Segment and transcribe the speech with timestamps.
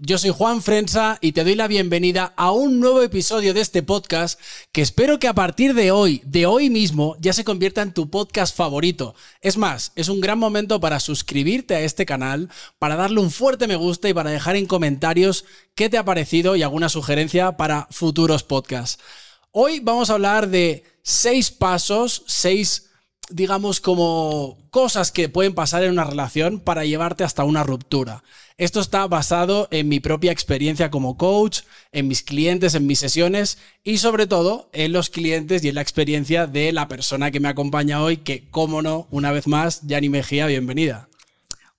[0.00, 3.82] Yo soy Juan Frensa y te doy la bienvenida a un nuevo episodio de este
[3.82, 4.40] podcast
[4.72, 8.08] que espero que a partir de hoy, de hoy mismo, ya se convierta en tu
[8.08, 9.14] podcast favorito.
[9.42, 13.66] Es más, es un gran momento para suscribirte a este canal, para darle un fuerte
[13.66, 15.44] me gusta y para dejar en comentarios
[15.74, 19.02] qué te ha parecido y alguna sugerencia para futuros podcasts.
[19.50, 22.86] Hoy vamos a hablar de seis pasos, seis
[23.28, 28.22] digamos, como cosas que pueden pasar en una relación para llevarte hasta una ruptura.
[28.58, 31.60] Esto está basado en mi propia experiencia como coach,
[31.92, 35.82] en mis clientes, en mis sesiones y sobre todo en los clientes y en la
[35.82, 40.08] experiencia de la persona que me acompaña hoy, que, como no, una vez más, Yani
[40.08, 41.10] Mejía, bienvenida.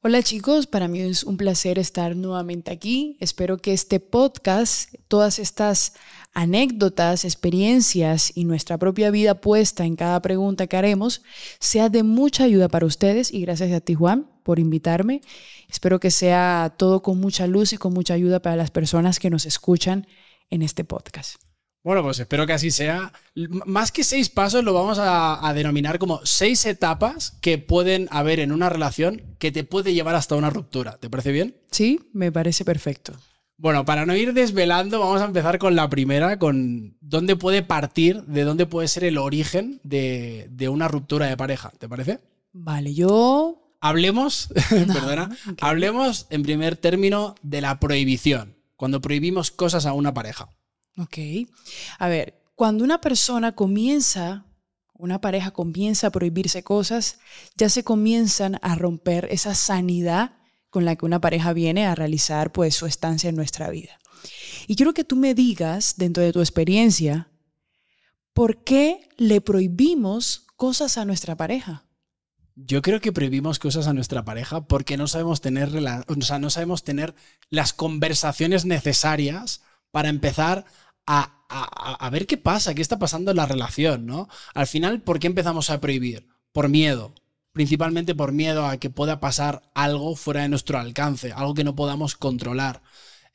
[0.03, 3.17] Hola chicos, para mí es un placer estar nuevamente aquí.
[3.19, 5.93] Espero que este podcast, todas estas
[6.35, 11.23] anécdotas, experiencias y nuestra propia vida puesta en cada pregunta que haremos
[11.59, 15.21] sea de mucha ayuda para ustedes y gracias a ti Juan por invitarme.
[15.69, 19.29] Espero que sea todo con mucha luz y con mucha ayuda para las personas que
[19.29, 20.07] nos escuchan
[20.49, 21.35] en este podcast.
[21.87, 23.13] Bueno, pues espero que así sea.
[23.65, 28.51] Más que seis pasos, lo vamos a, denominar como seis etapas que pueden haber en
[28.51, 30.97] una relación que te puede llevar hasta una ruptura.
[30.97, 31.55] ¿Te parece bien?
[31.71, 33.13] Sí, me parece perfecto.
[33.57, 38.21] Bueno, para no ir desvelando, vamos a empezar con la primera, con dónde puede partir,
[38.23, 41.71] de dónde puede ser el origen de, una ruptura de pareja.
[41.79, 42.19] ¿Te parece?
[42.51, 43.66] Vale, yo...
[43.79, 50.49] Hablemos, perdona, hablemos en primer término de la prohibición, cuando prohibimos cosas a una pareja.
[50.97, 51.17] Ok.
[51.99, 54.45] A ver, cuando una persona comienza,
[54.93, 57.19] una pareja comienza a prohibirse cosas,
[57.55, 60.37] ya se comienzan a romper esa sanidad
[60.69, 63.99] con la que una pareja viene a realizar pues su estancia en nuestra vida.
[64.67, 67.29] Y quiero que tú me digas, dentro de tu experiencia,
[68.33, 71.86] ¿por qué le prohibimos cosas a nuestra pareja?
[72.59, 75.69] Yo creo que prohibimos cosas a nuestra pareja porque no sabemos tener,
[76.07, 77.13] o sea, no sabemos tener
[77.51, 80.65] las conversaciones necesarias para empezar
[81.05, 84.27] a, a, ver qué pasa, qué está pasando en la relación, ¿no?
[84.55, 86.29] Al final, ¿por qué empezamos a prohibir?
[86.51, 87.13] Por miedo,
[87.53, 91.75] principalmente por miedo a que pueda pasar algo fuera de nuestro alcance, algo que no
[91.75, 92.81] podamos controlar.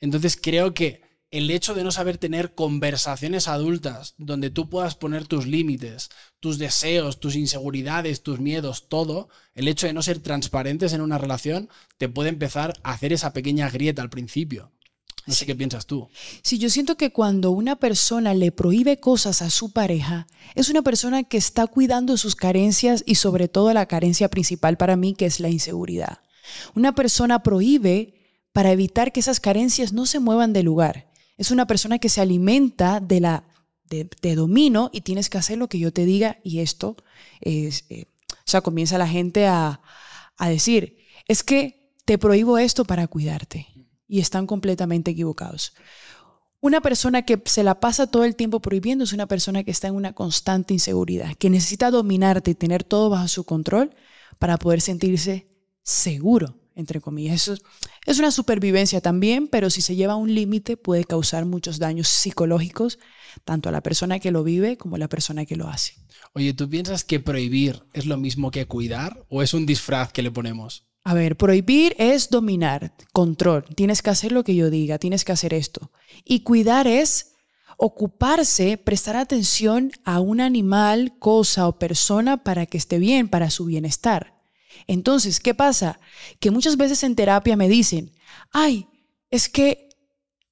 [0.01, 1.01] Entonces creo que
[1.33, 6.59] el hecho de no saber tener conversaciones adultas donde tú puedas poner tus límites, tus
[6.59, 11.69] deseos, tus inseguridades, tus miedos, todo, el hecho de no ser transparentes en una relación
[11.97, 14.71] te puede empezar a hacer esa pequeña grieta al principio.
[15.25, 16.07] No sé qué piensas tú.
[16.43, 20.83] Sí, yo siento que cuando una persona le prohíbe cosas a su pareja, es una
[20.83, 25.25] persona que está cuidando sus carencias y sobre todo la carencia principal para mí, que
[25.25, 26.19] es la inseguridad.
[26.75, 28.13] Una persona prohíbe
[28.51, 31.11] para evitar que esas carencias no se muevan de lugar.
[31.37, 33.43] Es una persona que se alimenta de la
[33.89, 36.97] de, domino y tienes que hacer lo que yo te diga y esto
[37.41, 39.81] es, eh, o sea, comienza la gente a,
[40.37, 43.67] a decir, es que te prohíbo esto para cuidarte
[44.07, 45.73] y están completamente equivocados.
[46.59, 49.89] Una persona que se la pasa todo el tiempo prohibiendo es una persona que está
[49.89, 53.93] en una constante inseguridad, que necesita dominarte y tener todo bajo su control
[54.39, 55.47] para poder sentirse
[55.81, 57.35] seguro, entre comillas.
[57.35, 57.61] Eso
[58.05, 62.07] es una supervivencia también, pero si se lleva a un límite puede causar muchos daños
[62.07, 62.99] psicológicos,
[63.45, 65.93] tanto a la persona que lo vive como a la persona que lo hace.
[66.33, 70.21] Oye, ¿tú piensas que prohibir es lo mismo que cuidar o es un disfraz que
[70.21, 70.85] le ponemos?
[71.05, 73.65] A ver, prohibir es dominar, control.
[73.75, 75.91] Tienes que hacer lo que yo diga, tienes que hacer esto.
[76.23, 77.33] Y cuidar es
[77.77, 83.65] ocuparse, prestar atención a un animal, cosa o persona para que esté bien, para su
[83.65, 84.32] bienestar.
[84.87, 85.99] Entonces, ¿qué pasa?
[86.39, 88.11] Que muchas veces en terapia me dicen,
[88.51, 88.87] ay,
[89.29, 89.89] es que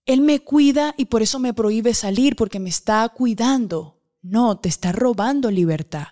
[0.05, 3.99] él me cuida y por eso me prohíbe salir porque me está cuidando.
[4.21, 6.07] No, te está robando libertad.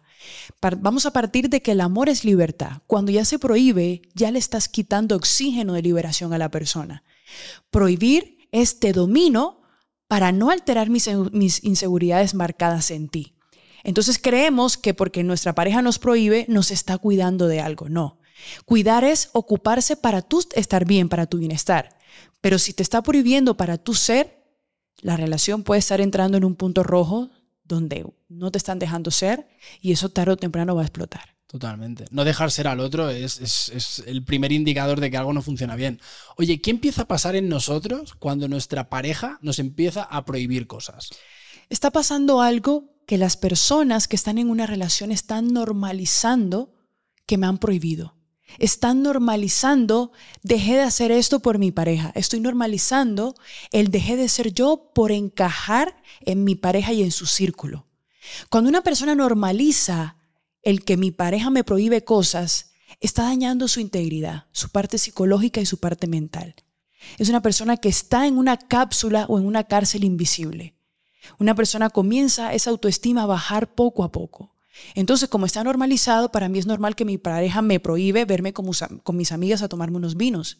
[0.80, 2.82] Vamos a partir de que el amor es libertad.
[2.88, 7.04] Cuando ya se prohíbe, ya le estás quitando oxígeno de liberación a la persona.
[7.70, 9.62] Prohibir es te domino
[10.08, 11.08] para no alterar mis,
[11.64, 13.36] inseguridades marcadas en ti.
[13.90, 17.90] Entonces creemos que porque nuestra pareja nos prohíbe, nos está cuidando de algo.
[17.90, 18.20] No.
[18.66, 21.98] Cuidar es ocuparse para tú estar bien, para tu bienestar.
[22.40, 24.44] Pero si te está prohibiendo para tu ser,
[25.02, 27.32] la relación puede estar entrando en un punto rojo
[27.64, 29.48] donde no te están dejando ser
[29.82, 31.36] y eso tarde o temprano va a explotar.
[31.48, 32.06] Totalmente.
[32.12, 36.00] No dejar ser al otro es, el primer indicador de que algo no funciona bien.
[36.38, 41.10] Oye, ¿qué empieza a pasar en nosotros cuando nuestra pareja nos empieza a prohibir cosas?
[41.70, 46.76] Está pasando algo que las personas que están en una relación están normalizando
[47.26, 48.16] que me han prohibido.
[48.60, 50.12] Están normalizando,
[50.44, 52.12] dejé de hacer esto por mi pareja.
[52.14, 53.34] Estoy normalizando
[53.72, 57.88] el dejé de ser yo por encajar en mi pareja y en su círculo.
[58.52, 60.18] Cuando una persona normaliza
[60.62, 65.66] el que mi pareja me prohíbe cosas, está dañando su integridad, su parte psicológica y
[65.66, 66.54] su parte mental.
[67.18, 70.76] Es una persona que está en una cápsula o en una cárcel invisible.
[71.38, 74.56] Una persona comienza esa autoestima a bajar poco a poco.
[74.96, 78.70] Entonces, como está normalizado, para mí es normal que mi pareja me prohíbe verme con,
[79.14, 80.60] mis amigas a tomarme unos vinos.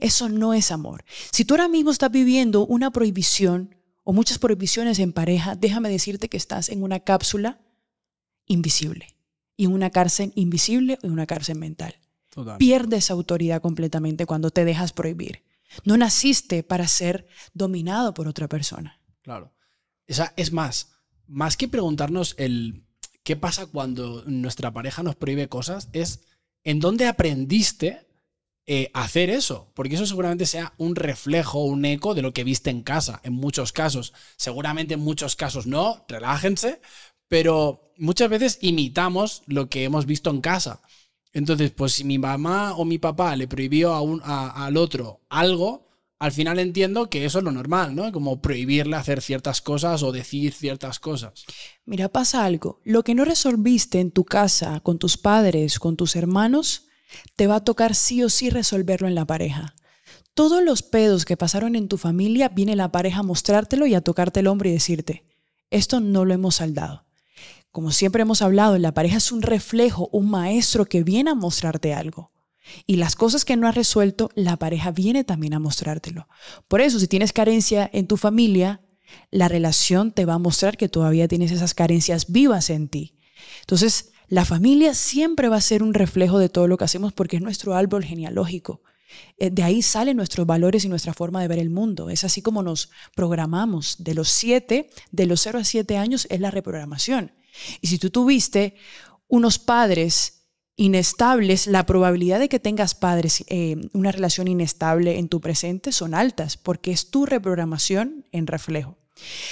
[0.00, 1.04] Eso no es amor.
[1.30, 6.28] Si tú ahora mismo estás viviendo una prohibición o muchas prohibiciones en pareja, déjame decirte
[6.28, 7.60] que estás en una cápsula
[8.46, 9.08] invisible.
[9.56, 11.96] Y en una cárcel invisible o en una cárcel mental.
[12.58, 15.42] Pierdes autoridad completamente cuando te dejas prohibir.
[15.84, 19.00] No naciste para ser dominado por otra persona.
[19.22, 19.55] Claro.
[20.06, 20.92] Es más,
[21.26, 22.84] más que preguntarnos el
[23.22, 26.20] qué pasa cuando nuestra pareja nos prohíbe cosas, es
[26.62, 28.06] en dónde aprendiste
[28.68, 32.70] eh, hacer eso, porque eso seguramente sea un reflejo, un eco de lo que viste
[32.70, 34.12] en casa, en muchos casos.
[34.36, 36.80] Seguramente en muchos casos no, relájense,
[37.28, 40.82] pero muchas veces imitamos lo que hemos visto en casa.
[41.32, 45.85] Entonces, pues si mi mamá o mi papá le prohibió a un, al otro algo,
[46.18, 48.10] al final entiendo que eso es lo normal, ¿no?
[48.10, 51.44] Como prohibirle hacer ciertas cosas o decir ciertas cosas.
[51.84, 52.80] Mira, pasa algo.
[52.84, 56.86] Lo que no resolviste en tu casa, con tus padres, con tus hermanos,
[57.36, 59.74] te va a tocar sí o sí resolverlo en la pareja.
[60.32, 64.00] Todos los pedos que pasaron en tu familia, viene la pareja a mostrártelo y a
[64.00, 65.24] tocarte el hombro y decirte,
[65.70, 67.04] esto no lo hemos saldado.
[67.72, 71.92] Como siempre hemos hablado, la pareja es un reflejo, un maestro que viene a mostrarte
[71.92, 72.32] algo.
[72.86, 76.28] Y las cosas que no has resuelto, la pareja viene también a mostrártelo.
[76.68, 78.80] Por eso, si tienes carencia en tu familia,
[79.30, 83.18] la relación te va a mostrar que todavía tienes esas carencias vivas en ti.
[83.60, 87.36] Entonces, la familia siempre va a ser un reflejo de todo lo que hacemos porque
[87.36, 88.82] es nuestro árbol genealógico.
[89.38, 92.10] Eh, de ahí salen nuestros valores y nuestra forma de ver el mundo.
[92.10, 93.96] Es así como nos programamos.
[93.98, 97.32] De los siete, de los 0 a 7 años es la reprogramación.
[97.80, 98.74] Y si tú tuviste
[99.28, 100.35] unos padres
[100.76, 106.14] inestables, la probabilidad de que tengas padres, eh, una relación inestable en tu presente son
[106.14, 108.96] altas, porque es tu reprogramación en reflejo.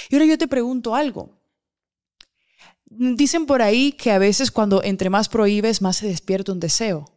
[0.09, 1.31] Y ahora yo te pregunto algo.
[2.85, 7.11] Dicen por ahí que a veces cuando entre más prohíbes, más se despierta un deseo.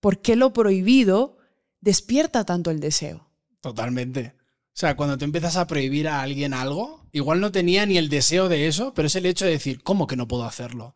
[0.00, 1.38] ¿Por qué lo prohibido
[1.80, 3.26] despierta tanto el deseo?
[3.60, 4.34] Totalmente.
[4.38, 8.08] O sea, cuando te empiezas a prohibir a alguien algo, igual no tenía ni el
[8.08, 10.94] deseo de eso, pero es el hecho de decir, ¿cómo que no puedo hacerlo?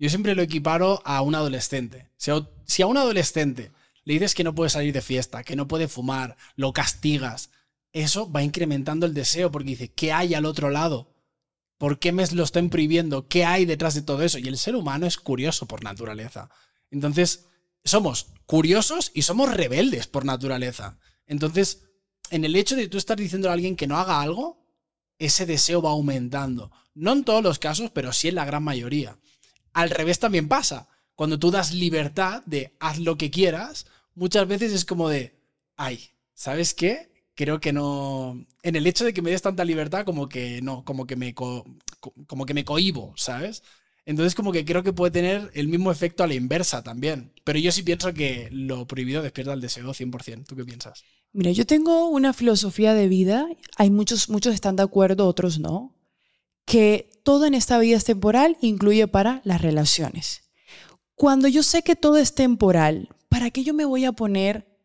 [0.00, 2.08] Yo siempre lo equiparo a un adolescente.
[2.16, 3.70] Si a un adolescente
[4.04, 7.50] le dices que no puede salir de fiesta, que no puede fumar, lo castigas,
[7.92, 11.12] eso va incrementando el deseo porque dice, ¿qué hay al otro lado?
[11.76, 13.28] ¿Por qué me lo están prohibiendo?
[13.28, 14.38] ¿Qué hay detrás de todo eso?
[14.38, 16.48] Y el ser humano es curioso por naturaleza.
[16.90, 17.46] Entonces,
[17.84, 20.98] somos curiosos y somos rebeldes por naturaleza.
[21.26, 21.84] Entonces,
[22.30, 24.64] en el hecho de tú estar diciendo a alguien que no haga algo,
[25.18, 26.72] ese deseo va aumentando.
[26.94, 29.18] No en todos los casos, pero sí en la gran mayoría.
[29.72, 30.88] Al revés también pasa.
[31.14, 35.34] Cuando tú das libertad de haz lo que quieras, muchas veces es como de,
[35.76, 37.10] ay, ¿sabes qué?
[37.34, 38.44] Creo que no.
[38.62, 41.34] En el hecho de que me des tanta libertad, como que no, como que me,
[41.34, 43.62] como que me cohibo, ¿sabes?
[44.06, 47.32] Entonces, como que creo que puede tener el mismo efecto a la inversa también.
[47.44, 50.46] Pero yo sí pienso que lo prohibido despierta el deseo 100%.
[50.46, 51.04] ¿Tú qué piensas?
[51.32, 53.46] Mira, yo tengo una filosofía de vida.
[53.76, 55.94] Hay muchos, muchos están de acuerdo, otros no
[56.70, 60.52] que todo en esta vida es temporal, incluye para las relaciones.
[61.16, 64.78] Cuando yo sé que todo es temporal, ¿para qué yo me voy a poner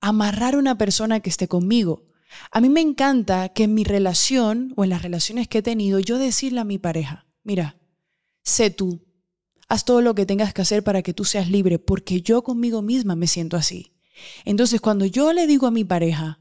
[0.00, 2.06] a amarrar a una persona que esté conmigo?
[2.52, 5.98] A mí me encanta que en mi relación o en las relaciones que he tenido,
[5.98, 7.76] yo decirle a mi pareja, mira,
[8.44, 9.04] sé tú,
[9.66, 12.82] haz todo lo que tengas que hacer para que tú seas libre, porque yo conmigo
[12.82, 13.96] misma me siento así.
[14.44, 16.38] Entonces, cuando yo le digo a mi pareja,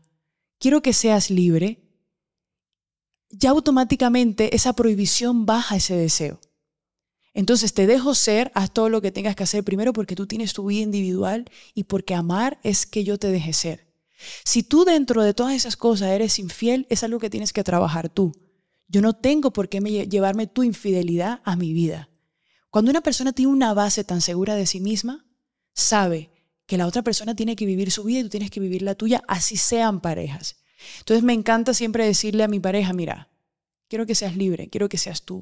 [0.59, 1.90] quiero que seas libre,
[3.31, 6.39] ya automáticamente esa prohibición baja ese deseo.
[7.33, 10.53] Entonces te dejo ser, haz todo lo que tengas que hacer primero porque tú tienes
[10.53, 13.87] tu vida individual y porque amar es que yo te deje ser.
[14.43, 18.09] Si tú dentro de todas esas cosas eres infiel, es algo que tienes que trabajar
[18.09, 18.33] tú.
[18.87, 22.09] Yo no tengo por qué llevarme tu infidelidad a mi vida.
[22.69, 25.25] Cuando una persona tiene una base tan segura de sí misma,
[25.73, 26.29] sabe
[26.65, 28.95] que la otra persona tiene que vivir su vida y tú tienes que vivir la
[28.95, 30.57] tuya, así sean parejas.
[30.99, 33.29] Entonces me encanta siempre decirle a mi pareja, mira,
[33.87, 35.41] quiero que seas libre, quiero que seas tú.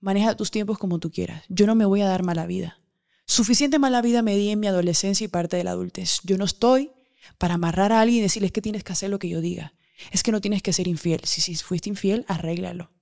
[0.00, 1.44] Maneja tus tiempos como tú quieras.
[1.48, 2.80] Yo no me voy a dar mala vida.
[3.26, 6.20] Suficiente mala vida me di en mi adolescencia y parte de la adultez.
[6.22, 6.92] Yo no estoy
[7.38, 9.74] para amarrar a alguien y decirles que tienes que hacer lo que yo diga.
[10.12, 11.20] Es que no tienes que ser infiel.
[11.24, 12.92] Si, si fuiste infiel, arréglalo.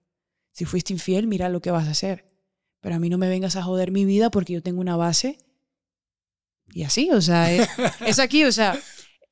[0.52, 2.24] Si fuiste infiel, mira lo que vas a hacer.
[2.80, 5.38] Pero a mí no me vengas a joder mi vida porque yo tengo una base.
[6.72, 7.68] Y así, o sea, es,
[8.06, 8.78] es aquí, o sea,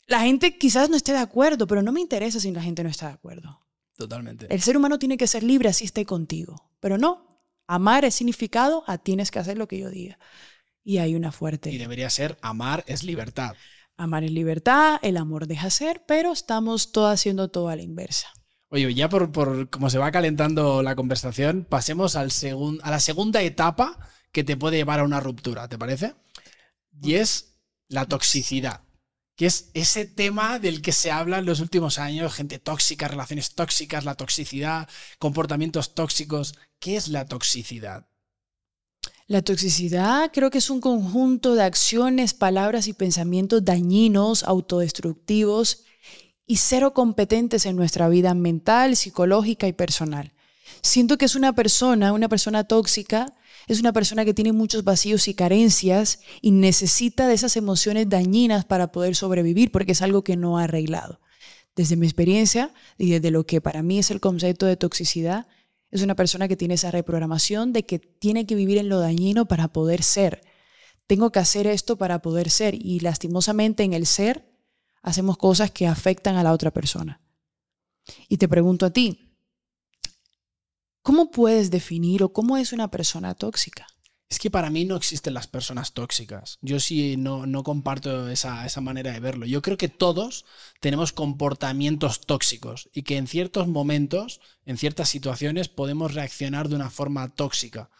[0.07, 2.91] la gente quizás no esté de acuerdo, pero no me interesa si la gente no
[2.91, 3.61] está de acuerdo.
[3.97, 4.47] Totalmente.
[4.49, 6.71] El ser humano tiene que ser libre así esté contigo.
[6.81, 10.19] Pero no, amar es significado a tienes que hacer lo que yo diga.
[10.83, 11.71] Y hay una fuerte.
[11.71, 13.55] Y debería ser amar es libertad.
[13.97, 18.29] Amar es libertad, el amor deja ser, pero estamos todo haciendo todo a la inversa.
[18.69, 22.31] Oye, ya por, por como se va calentando la conversación, pasemos al
[22.83, 23.99] a la segunda etapa
[24.33, 26.15] que te puede llevar a una ruptura, ¿te parece?
[27.03, 28.81] Y es la toxicidad,
[29.43, 33.57] que es ese tema del que se habla en los últimos años, gente tóxica, relaciones
[33.57, 36.55] tóxicas, la toxicidad, comportamientos tóxicos.
[36.79, 38.07] ¿Qué es la toxicidad?
[39.27, 45.87] La toxicidad creo que es un conjunto de acciones, palabras y pensamientos dañinos, autodestructivos
[46.47, 50.35] y cero competentes en nuestra vida mental, psicológica y personal.
[50.83, 53.35] Siento que es una persona, una persona tóxica,
[53.69, 58.65] es una persona que tiene muchos vacíos y carencias y necesita de esas emociones dañinas
[58.65, 61.21] para poder sobrevivir porque es algo que no ha arreglado.
[61.75, 65.47] Desde mi experiencia y desde lo que para mí es el concepto de toxicidad,
[65.91, 69.47] es una persona que tiene esa reprogramación de que tiene que vivir en lo dañino
[69.47, 70.43] para poder ser.
[71.07, 74.51] Tengo que hacer esto para poder ser y lastimosamente en el ser
[75.03, 77.21] hacemos cosas que afectan a la otra persona.
[78.29, 79.22] Y te pregunto a ti,
[81.03, 83.87] ¿cómo puedes definir o cómo es una persona tóxica?
[84.29, 86.59] Es que para mí no existen las personas tóxicas.
[86.63, 89.45] Yo sí no, no comparto esa, esa, manera de verlo.
[89.45, 90.47] Yo creo que todos
[90.81, 96.89] tenemos comportamientos tóxicos y que en ciertos momentos, en ciertas situaciones, podemos reaccionar de una
[96.89, 97.91] forma tóxica.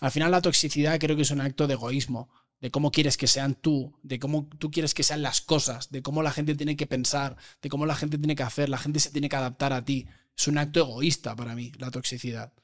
[0.00, 3.26] Al final la toxicidad creo que es un acto de egoísmo de cómo quieres que
[3.26, 6.76] sean tú, de cómo tú quieres que sean las cosas, de cómo la gente tiene
[6.76, 9.72] que pensar, de cómo la gente tiene que hacer, la gente se tiene que adaptar
[9.72, 10.06] a ti.
[10.40, 12.54] Es un acto egoísta para mí, la toxicidad.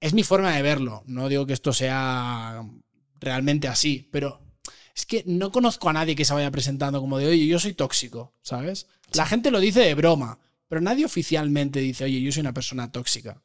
[0.00, 2.62] Es mi forma de verlo, no digo que esto sea
[3.18, 4.42] realmente así, pero
[4.94, 7.72] es que no conozco a nadie que se vaya presentando como de, oye, yo soy
[7.72, 8.86] tóxico, ¿sabes?
[9.14, 12.92] La gente lo dice de broma, pero nadie oficialmente dice, oye, yo soy una persona
[12.92, 13.42] tóxica.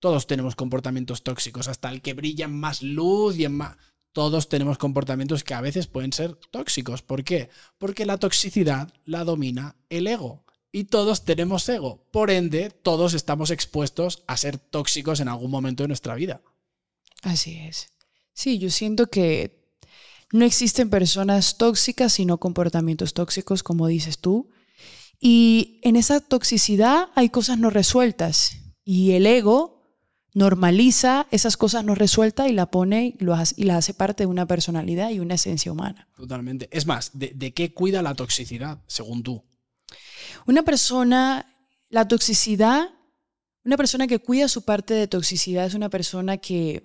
[0.00, 3.76] Todos tenemos comportamientos tóxicos, hasta el que brilla en más luz y en más
[4.10, 7.02] todos tenemos comportamientos que a veces pueden ser tóxicos.
[7.02, 7.50] ¿Por qué?
[7.76, 10.45] Porque la toxicidad la domina el ego.
[10.72, 12.04] Y todos tenemos ego.
[12.10, 16.42] Por ende, todos estamos expuestos a ser tóxicos en algún momento de nuestra vida.
[17.22, 17.88] Así es.
[18.32, 19.66] Sí, yo siento que
[20.32, 24.50] no existen personas tóxicas, sino comportamientos tóxicos, como dices tú.
[25.20, 28.58] Y en esa toxicidad hay cosas no resueltas.
[28.84, 29.76] Y el ego
[30.34, 34.24] normaliza esas cosas no resueltas y la pone y, lo hace, y la hace parte
[34.24, 36.08] de una personalidad y una esencia humana.
[36.14, 36.68] Totalmente.
[36.70, 39.42] Es más, ¿de, qué cuida la toxicidad, según tú?
[40.46, 41.46] Una persona,
[41.88, 42.90] la toxicidad,
[43.64, 46.84] una persona que cuida su parte de toxicidad es una persona que,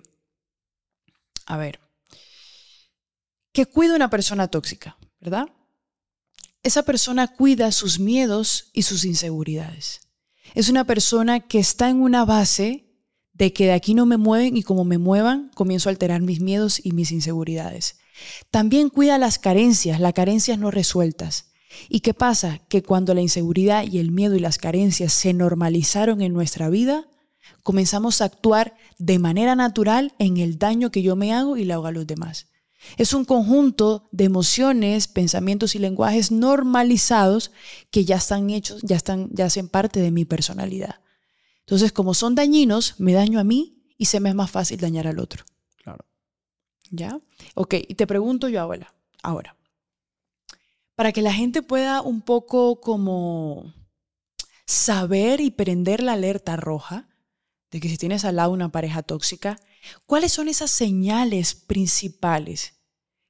[1.46, 1.80] a ver,
[3.52, 5.46] que cuida una persona tóxica, ¿verdad?
[6.62, 10.00] Esa persona cuida sus miedos y sus inseguridades.
[10.54, 12.88] Es una persona que está en una base
[13.32, 16.40] de que de aquí no me mueven y como me muevan, comienzo a alterar mis
[16.40, 17.98] miedos y mis inseguridades.
[18.50, 21.51] También cuida las carencias, las carencias no resueltas.
[21.88, 22.60] ¿Y qué pasa?
[22.68, 27.06] Que cuando la inseguridad y el miedo y las carencias se normalizaron en nuestra vida,
[27.62, 31.72] comenzamos a actuar de manera natural en el daño que yo me hago y le
[31.72, 32.46] hago a los demás.
[32.96, 37.52] Es un conjunto de emociones, pensamientos y lenguajes normalizados
[37.90, 40.96] que ya están hechos, ya están ya hacen parte de mi personalidad.
[41.60, 45.06] Entonces, como son dañinos, me daño a mí y se me es más fácil dañar
[45.06, 45.44] al otro.
[45.82, 46.04] Claro.
[46.90, 47.20] ¿Ya?
[47.54, 49.56] Ok, y te pregunto yo, abuela, ahora,
[50.94, 53.74] para que la gente pueda un poco como
[54.66, 57.08] saber y prender la alerta roja
[57.70, 59.58] de que si tienes al lado una pareja tóxica,
[60.06, 62.74] ¿cuáles son esas señales principales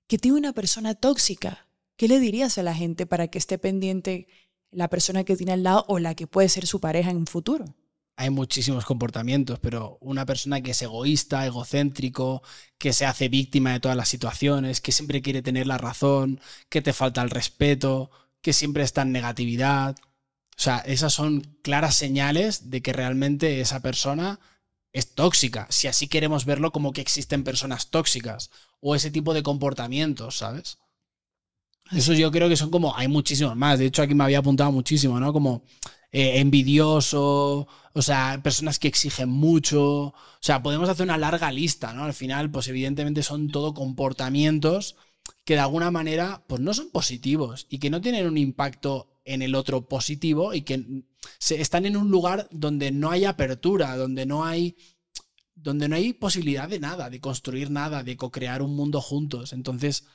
[0.09, 1.69] que tiene una persona tóxica?
[1.97, 4.26] ¿Qué le dirías a la gente para que esté pendiente
[4.71, 7.26] la persona que tiene al lado o la que puede ser su pareja en un
[7.26, 7.76] futuro?
[8.16, 12.42] Hay muchísimos comportamientos, pero una persona que es egoísta, egocéntrico,
[12.78, 16.83] que se hace víctima de todas las situaciones, que siempre quiere tener la razón, que
[16.83, 18.11] te falta el respeto,
[18.42, 19.97] que siempre está en negatividad.
[19.99, 24.40] O sea, esas son claras señales de que realmente esa persona
[24.92, 28.50] es tóxica, si así queremos verlo como que existen personas tóxicas
[28.81, 30.78] o ese tipo de comportamientos, ¿sabes?
[31.91, 34.73] Eso yo creo que son como, hay muchísimos más, de hecho aquí me había apuntado
[34.73, 35.33] muchísimo, ¿no?
[35.33, 35.65] Como
[36.11, 41.93] eh, envidioso, o sea, personas que exigen mucho, o sea, podemos hacer una larga lista,
[41.93, 42.05] ¿no?
[42.05, 44.97] Al final, pues evidentemente son todo comportamientos
[45.45, 49.43] que de alguna manera, pues no son positivos y que no tienen un impacto en
[49.43, 51.05] el otro positivo y que
[51.39, 54.77] se, están en un lugar donde no hay apertura, donde no hay
[55.55, 59.53] donde no hay posibilidad de nada, de construir nada, de co-crear un mundo juntos.
[59.53, 60.07] Entonces,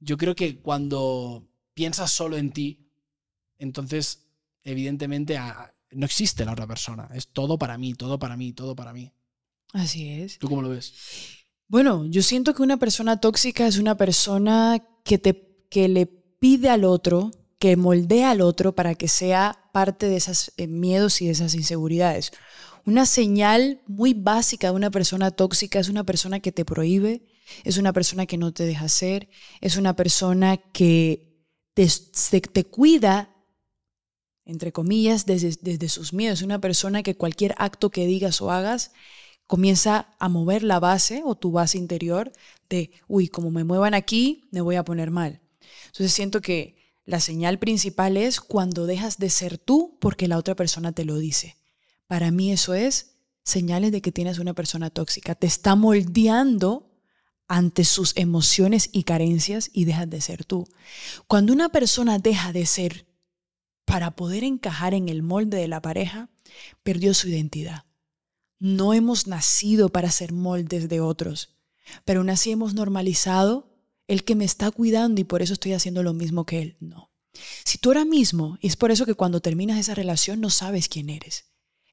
[0.00, 2.86] yo creo que cuando piensas solo en ti,
[3.58, 4.26] entonces
[4.62, 5.38] evidentemente
[5.90, 7.08] no existe la otra persona.
[7.14, 9.12] Es todo para mí, todo para mí, todo para mí.
[9.72, 10.38] Así es.
[10.38, 10.92] ¿Tú cómo lo ves?
[11.68, 16.68] Bueno, yo siento que una persona tóxica es una persona que, te, que le pide
[16.68, 21.26] al otro, que moldea al otro para que sea parte de esos eh, miedos y
[21.26, 22.32] de esas inseguridades.
[22.86, 27.22] Una señal muy básica de una persona tóxica es una persona que te prohíbe,
[27.64, 29.28] es una persona que no te deja hacer,
[29.60, 31.34] es una persona que
[31.74, 31.88] te,
[32.40, 33.34] te cuida,
[34.44, 36.40] entre comillas, desde, desde sus miedos.
[36.40, 38.92] Es una persona que cualquier acto que digas o hagas
[39.46, 42.32] comienza a mover la base o tu base interior
[42.68, 45.40] de, uy, como me muevan aquí, me voy a poner mal.
[45.86, 50.54] Entonces siento que la señal principal es cuando dejas de ser tú porque la otra
[50.54, 51.56] persona te lo dice.
[52.06, 55.34] Para mí eso es señales de que tienes una persona tóxica.
[55.34, 56.93] Te está moldeando
[57.54, 60.66] ante sus emociones y carencias y dejas de ser tú.
[61.28, 63.06] Cuando una persona deja de ser
[63.84, 66.30] para poder encajar en el molde de la pareja,
[66.82, 67.84] perdió su identidad.
[68.58, 71.54] No hemos nacido para ser moldes de otros,
[72.04, 73.72] pero aún así hemos normalizado
[74.08, 76.76] el que me está cuidando y por eso estoy haciendo lo mismo que él.
[76.80, 77.12] No.
[77.64, 80.88] Si tú ahora mismo, y es por eso que cuando terminas esa relación no sabes
[80.88, 81.44] quién eres,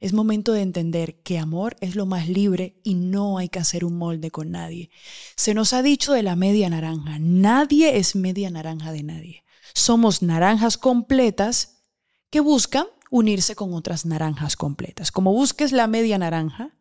[0.02, 3.86] es momento de entender que amor es lo más libre y no hay que hacer
[3.86, 4.90] un molde con nadie.
[5.38, 9.44] Se nos ha dicho de la media naranja, nadie es media naranja de nadie.
[9.76, 11.84] Somos naranjas completas
[12.32, 15.12] que buscan unirse con otras naranjas completas.
[15.12, 16.76] Como busques la media naranja,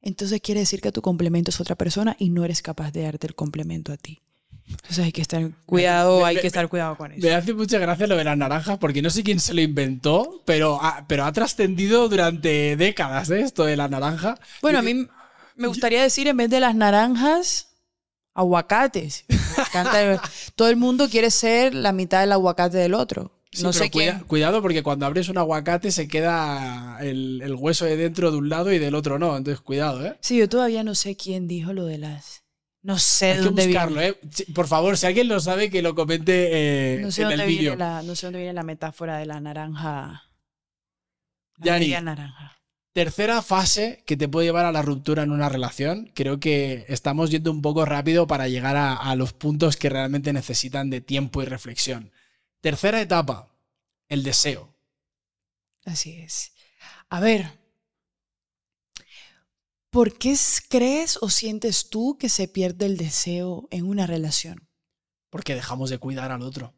[0.00, 3.28] entonces quiere decir que tu complemento es otra persona y no eres capaz de darte
[3.28, 4.22] el complemento a ti.
[4.68, 7.26] Entonces hay que estar cuidado, hay que estar cuidado con eso.
[7.26, 10.42] Me hace mucha gracia lo de las naranjas porque no sé quién se lo inventó,
[10.44, 13.40] pero ha, pero ha trascendido durante décadas ¿eh?
[13.40, 14.38] esto de la naranja.
[14.62, 15.06] Bueno, a mí
[15.54, 17.68] me gustaría decir en vez de las naranjas,
[18.34, 19.24] aguacates.
[20.56, 23.32] Todo el mundo quiere ser la mitad del aguacate del otro.
[23.62, 23.90] no sé
[24.26, 28.48] Cuidado porque cuando abres un aguacate se queda el, el hueso de dentro de un
[28.48, 29.36] lado y del otro no.
[29.36, 30.16] Entonces cuidado, ¿eh?
[30.20, 32.45] Sí, yo todavía no sé quién dijo lo de las
[32.86, 34.16] no sé Hay dónde que buscarlo, ¿eh?
[34.54, 37.74] Por favor, si alguien lo sabe, que lo comente eh, no sé en el vídeo.
[37.74, 40.30] No sé dónde viene la metáfora de la naranja.
[41.58, 42.60] La naranja.
[42.92, 46.12] Tercera fase que te puede llevar a la ruptura en una relación.
[46.14, 50.32] Creo que estamos yendo un poco rápido para llegar a, a los puntos que realmente
[50.32, 52.12] necesitan de tiempo y reflexión.
[52.60, 53.48] Tercera etapa,
[54.08, 54.72] el deseo.
[55.84, 56.52] Así es.
[57.08, 57.50] A ver,
[59.96, 60.36] ¿Por qué
[60.68, 64.68] crees o sientes tú que se pierde el deseo en una relación?
[65.30, 66.74] Porque dejamos de cuidar al otro.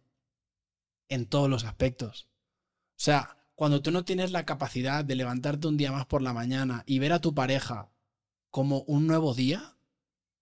[1.08, 2.28] En todos los aspectos.
[2.90, 6.32] O sea, cuando tú no tienes la capacidad de levantarte un día más por la
[6.32, 7.90] mañana y ver a tu pareja
[8.50, 9.74] como un nuevo día,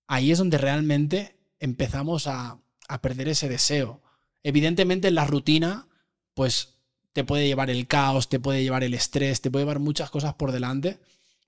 [0.07, 4.03] ahí es donde realmente empezamos a, a perder ese deseo.
[4.43, 5.89] Evidentemente en la rutina,
[6.35, 6.75] pues
[7.15, 10.35] te puede llevar el caos, te puede llevar el estrés, te puede llevar muchas cosas
[10.35, 11.01] por delante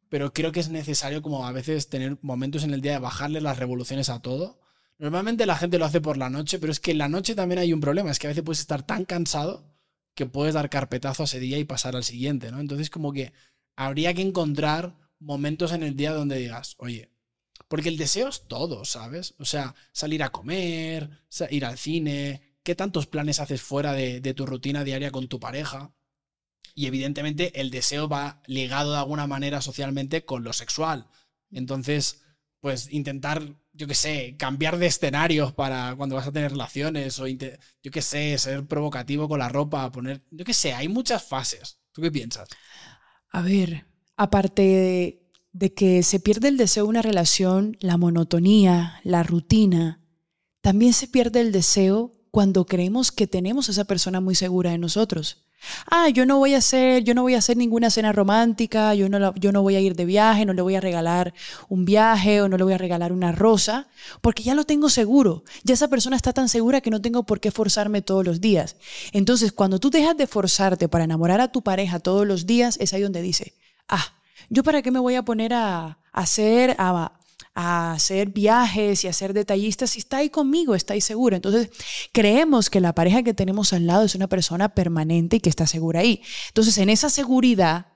[0.09, 3.41] pero creo que es necesario como a veces tener momentos en el día de bajarle
[3.41, 4.61] las revoluciones a todo.
[4.99, 7.61] Normalmente la gente lo hace por la noche, pero es que en la noche también
[7.61, 9.65] hay un problema, es que a veces puedes estar tan cansado
[10.15, 12.59] que puedes dar carpetazo a ese día y pasar al siguiente, ¿no?
[12.61, 13.33] Entonces como que
[13.77, 17.11] habría que encontrar momentos en el día donde digas, oye,
[17.69, 19.35] porque el deseo es todo, ¿sabes?
[19.39, 21.11] O sea, salir a comer,
[21.51, 25.39] ir al cine, ¿qué tantos planes haces fuera de, de tu rutina diaria con tu
[25.39, 25.93] pareja?
[26.79, 31.09] Y evidentemente el deseo va ligado de alguna manera socialmente con lo sexual.
[31.51, 32.23] Entonces,
[32.61, 37.27] pues intentar, yo qué sé, cambiar de escenarios para cuando vas a tener relaciones o,
[37.27, 41.81] yo qué sé, ser provocativo con la ropa, poner, yo qué sé, hay muchas fases.
[41.91, 42.49] ¿Tú qué piensas?
[43.31, 43.87] A ver,
[44.17, 45.21] aparte
[45.53, 50.01] de, que se pierde el deseo de una relación, la monotonía, la rutina,
[50.61, 54.79] también se pierde el deseo cuando creemos que tenemos a esa persona muy segura de
[54.79, 55.45] nosotros.
[55.91, 59.09] Ah, yo no voy a hacer, yo no voy a hacer ninguna cena romántica, yo
[59.09, 61.35] no, yo no voy a ir de viaje, no le voy a regalar
[61.69, 63.89] un viaje o no le voy a regalar una rosa,
[64.21, 65.43] porque ya lo tengo seguro.
[65.65, 68.77] Ya esa persona está tan segura que no tengo por qué forzarme todos los días.
[69.13, 72.93] Entonces, cuando tú dejas de forzarte para enamorar a tu pareja todos los días, es
[72.95, 73.55] ahí donde dice,
[73.89, 74.13] ah,
[74.51, 77.18] yo para qué me voy a poner a, hacer, a,
[77.61, 81.35] a hacer viajes y a ser detallistas si está ahí conmigo, está ahí seguro.
[81.35, 81.71] Entonces,
[82.13, 85.67] creemos que la pareja que tenemos al lado es una persona permanente y que está
[85.67, 86.23] segura ahí.
[86.51, 87.87] Entonces, en esa seguridad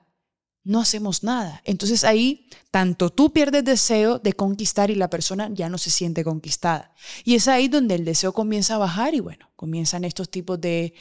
[0.65, 1.61] no hacemos nada.
[1.65, 6.23] Entonces ahí tanto tú pierdes deseo de conquistar y la persona ya no se siente
[6.23, 6.93] conquistada.
[7.23, 10.93] Y es ahí donde el deseo comienza a bajar y bueno, comienzan estos tipos de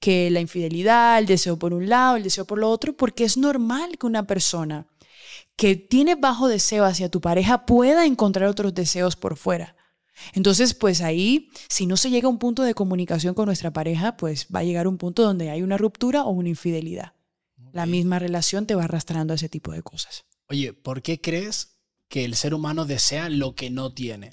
[0.00, 3.36] que la infidelidad, el deseo por un lado, el deseo por lo otro, porque es
[3.36, 4.86] normal que una persona
[5.56, 9.76] que tiene bajo deseo hacia tu pareja pueda encontrar otros deseos por fuera.
[10.34, 14.16] Entonces, pues ahí, si no se llega a un punto de comunicación con nuestra pareja,
[14.16, 17.14] pues va a llegar un punto donde hay una ruptura o una infidelidad.
[17.72, 20.24] La misma relación te va arrastrando a ese tipo de cosas.
[20.48, 24.32] Oye, ¿por qué crees que el ser humano desea lo que no tiene?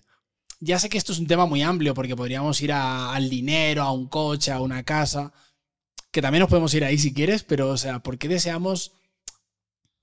[0.60, 3.92] ya sé que esto es un tema muy amplio porque podríamos ir al dinero, a
[3.92, 5.32] un coche, a una casa,
[6.12, 8.94] que también nos podemos ir ahí si quieres, pero, o sea, ¿por qué deseamos,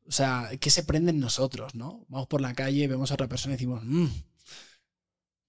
[0.09, 2.05] o sea, qué se prende en nosotros, ¿no?
[2.09, 4.07] Vamos por la calle, vemos a otra persona y decimos, mmm,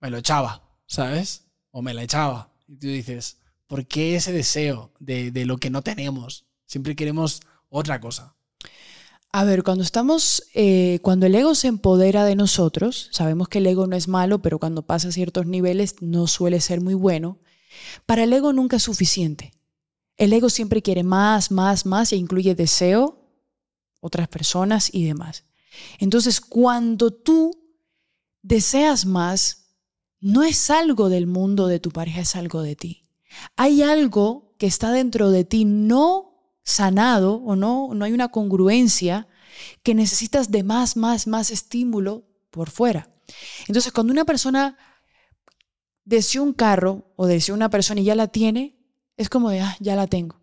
[0.02, 1.46] me lo echaba, ¿sabes?
[1.72, 2.54] O me la echaba.
[2.68, 6.46] Y tú dices, ¿por qué ese deseo de, de lo que no tenemos?
[6.66, 8.36] Siempre queremos otra cosa.
[9.32, 13.68] A ver, cuando estamos, eh, cuando el ego se empodera de nosotros, sabemos que el
[13.68, 17.40] ego no es malo, pero cuando pasa a ciertos niveles no suele ser muy bueno.
[18.06, 19.54] Para el ego nunca es suficiente.
[20.16, 23.27] El ego siempre quiere más, más, más e incluye deseo,
[24.00, 25.46] otras personas y demás.
[26.00, 27.52] Entonces, cuando tú
[28.42, 29.76] deseas más,
[30.20, 33.04] no es algo del mundo de tu pareja, es algo de ti.
[33.56, 39.28] Hay algo que está dentro de ti no sanado o no, no hay una congruencia
[39.84, 43.14] que necesitas de más, más, más estímulo por fuera.
[43.68, 44.78] Entonces, cuando una persona
[46.06, 48.78] desea un carro o desea una persona y ya la tiene,
[49.18, 50.42] es como de, ah, ya la tengo,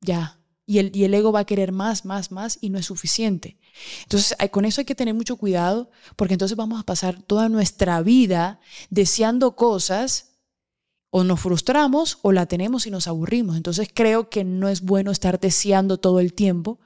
[0.00, 0.40] ya.
[0.66, 3.56] Y el, y el ego va a querer más, más, más y no es suficiente.
[4.02, 8.02] Entonces, con eso hay que tener mucho cuidado porque entonces vamos a pasar toda nuestra
[8.02, 8.58] vida
[8.90, 10.36] deseando cosas
[11.10, 13.56] o nos frustramos o la tenemos y nos aburrimos.
[13.56, 16.80] Entonces creo que no es bueno estar deseando todo el tiempo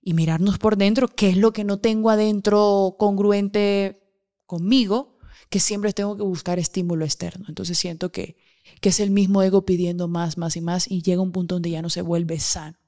[0.00, 4.02] y mirarnos por dentro qué es lo que no tengo adentro congruente
[4.46, 5.18] conmigo,
[5.50, 7.46] que siempre tengo que buscar estímulo externo.
[7.48, 8.36] Entonces siento que,
[8.80, 11.70] que es el mismo ego pidiendo más, más y más y llega un punto donde
[11.70, 12.78] ya no se vuelve sano.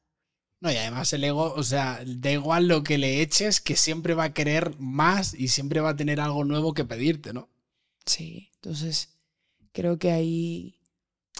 [0.60, 4.12] No, y además el ego, o sea, da igual lo que le eches, que siempre
[4.14, 7.48] va a querer más y siempre va a tener algo nuevo que pedirte, ¿no?
[8.04, 9.16] Sí, entonces
[9.72, 10.80] creo que ahí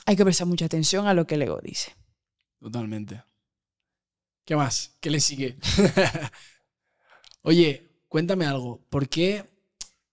[0.06, 1.94] hay que prestar mucha atención a lo que el ego dice.
[2.60, 3.22] Totalmente.
[4.44, 4.96] ¿Qué más?
[5.00, 5.58] ¿Qué le sigue?
[7.42, 8.84] Oye, cuéntame algo.
[8.88, 9.50] ¿Por qué?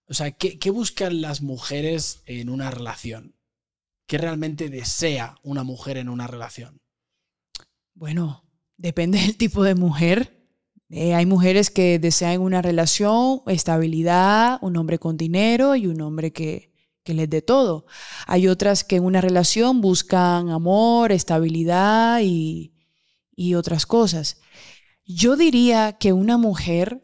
[0.10, 3.36] O sea, ¿qué, ¿qué, buscan las mujeres en una relación?
[4.06, 6.82] ¿Qué realmente desea una mujer en una relación?
[7.94, 8.47] Bueno,
[8.78, 10.34] depende del tipo de mujer.
[10.90, 16.32] Eh, hay mujeres que desean una relación, estabilidad, un hombre con dinero y un hombre
[16.32, 16.72] que,
[17.04, 17.86] que les dé todo.
[18.26, 22.74] Hay otras que en una relación buscan amor, estabilidad y,
[23.36, 24.40] y otras cosas.
[25.06, 27.02] Yo diría que una mujer,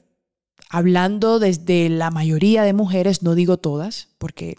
[0.70, 4.56] hablando desde la mayoría de mujeres, no digo todas, porque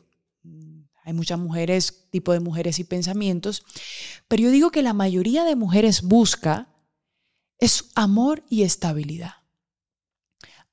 [1.04, 3.62] hay muchas mujeres, tipo de mujeres y pensamientos,
[4.26, 6.73] pero yo digo que la mayoría de mujeres busca
[7.64, 9.36] es amor y estabilidad.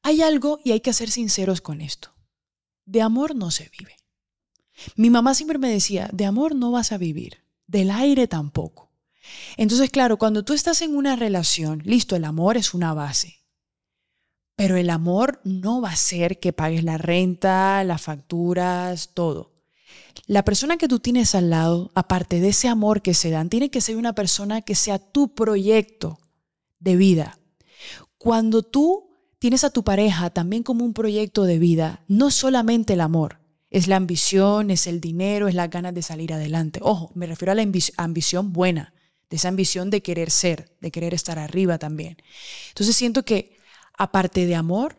[0.04, 2.12] Hay algo y hay que ser sinceros con esto.
[2.86, 3.96] De amor no se vive.
[4.96, 8.92] Mi mamá siempre me decía, de amor no vas a vivir, del aire tampoco.
[9.56, 13.38] Entonces, claro, cuando tú estás en una relación, listo, el amor es una base,
[14.56, 19.54] pero el amor no va a ser que pagues la renta, las facturas, todo.
[20.26, 23.70] La persona que tú tienes al lado, aparte de ese amor que se dan, tiene
[23.70, 26.18] que ser una persona que sea tu proyecto
[26.82, 27.40] de vida.
[28.18, 33.02] Cuando tú tienes a tu pareja también como un proyecto de vida, no solamente el
[33.02, 33.40] amor,
[33.70, 36.82] es la ambición, es el dinero, es las ganas de salir adelante.
[36.84, 37.66] Ojo, me refiero a la
[37.98, 38.94] ambición buena,
[39.30, 42.18] de esa ambición de querer ser, de querer estar arriba también.
[42.70, 43.58] Entonces siento que,
[43.98, 44.98] aparte de amor,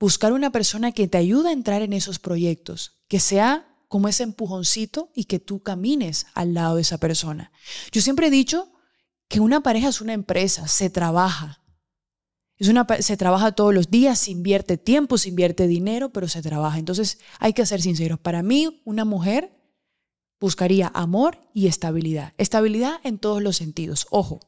[0.00, 4.24] buscar una persona que te ayude a entrar en esos proyectos, que sea como ese
[4.24, 7.52] empujoncito y que tú camines al lado de esa persona.
[7.92, 8.72] Yo siempre he dicho
[9.28, 11.62] que una pareja es una empresa, se trabaja,
[12.58, 16.40] es una, se trabaja todos los días, se invierte tiempo, se invierte dinero, pero se
[16.40, 16.78] trabaja.
[16.78, 18.18] Entonces hay que ser sinceros.
[18.18, 19.52] Para mí, una mujer
[20.40, 22.32] buscaría amor y estabilidad.
[22.38, 24.06] Estabilidad en todos los sentidos.
[24.10, 24.40] Ojo.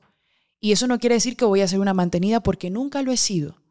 [0.60, 3.16] Y eso no quiere decir que voy a ser una mantenida porque nunca lo he
[3.16, 3.62] sido.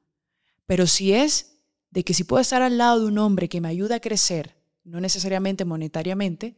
[0.68, 1.58] Pero si es
[1.90, 4.56] de que si puedo estar al lado de un hombre que me ayuda a crecer,
[4.84, 6.56] no necesariamente monetariamente,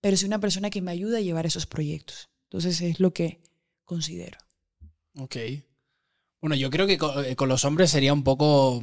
[0.00, 2.30] pero si una persona que me ayuda a llevar esos proyectos.
[2.44, 3.42] Entonces es lo que
[3.88, 4.38] considero.
[5.16, 5.36] Ok.
[6.40, 8.82] Bueno, yo creo que eh, con, los hombres sería un poco...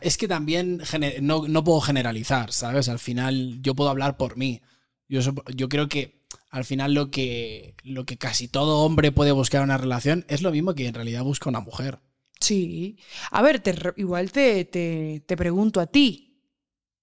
[0.00, 0.80] Es que también
[1.20, 2.88] no, puedo generalizar, ¿sabes?
[2.88, 4.62] Al final yo puedo hablar por mí.
[5.08, 5.20] Yo,
[5.54, 9.64] yo creo que al final lo que, lo que casi todo hombre puede buscar en
[9.64, 11.98] una relación es lo mismo que en realidad busca una mujer.
[12.40, 12.96] Sí.
[13.30, 13.62] A ver,
[13.96, 16.40] igual te, te, te pregunto a ti,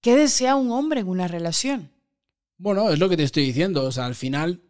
[0.01, 1.91] ¿qué desea un hombre en una relación?
[2.57, 3.83] Bueno, es lo que te estoy diciendo.
[3.83, 4.63] O sea, al final,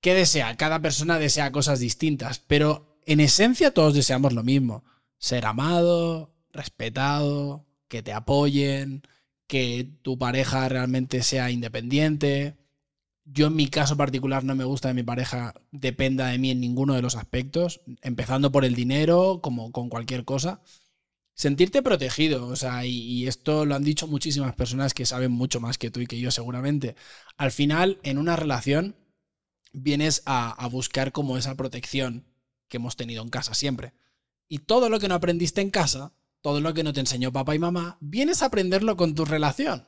[0.00, 0.56] ¿qué desea?
[0.56, 4.84] Cada persona desea cosas distintas, pero en esencia todos deseamos lo mismo.
[5.18, 9.02] Ser amado, respetado, que te apoyen,
[9.46, 12.56] que tu pareja realmente sea independiente.
[13.24, 16.60] Yo en mi caso particular no me gusta que mi pareja dependa de mí en
[16.60, 20.62] ninguno de los aspectos, empezando por el dinero, como con cualquier cosa.
[21.34, 22.48] sentirte protegido.
[22.48, 25.90] O sea, y, y, esto lo han dicho muchísimas personas que saben mucho más que
[25.90, 26.96] tú y que yo seguramente.
[27.36, 28.96] Al final, en una relación,
[29.72, 32.26] vienes a, buscar como esa protección
[32.68, 33.92] que hemos tenido en casa siempre.
[34.48, 37.54] Y todo lo que no aprendiste en casa, todo lo que no te enseñó papá
[37.54, 39.86] y mamá, vienes a aprenderlo con tu relación.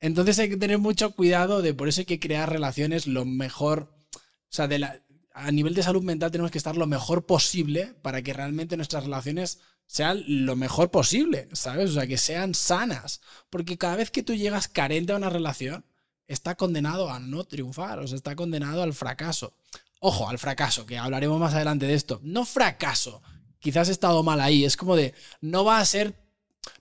[0.00, 3.92] Entonces hay que tener mucho cuidado de por eso hay que crear relaciones lo mejor,
[4.14, 4.86] o sea, de
[5.32, 9.04] a nivel de salud mental tenemos que estar lo mejor posible para que realmente nuestras
[9.04, 11.90] relaciones sean lo mejor posible, ¿sabes?
[11.90, 13.20] O sea, que sean sanas.
[13.48, 15.84] Porque cada vez que tú llegas carente a una relación,
[16.28, 19.54] está condenado a no triunfar, o sea, está condenado al fracaso.
[20.00, 22.20] Ojo, al fracaso, que hablaremos más adelante de esto.
[22.22, 23.22] No fracaso,
[23.58, 26.14] quizás he estado mal ahí, es como de, no va a ser,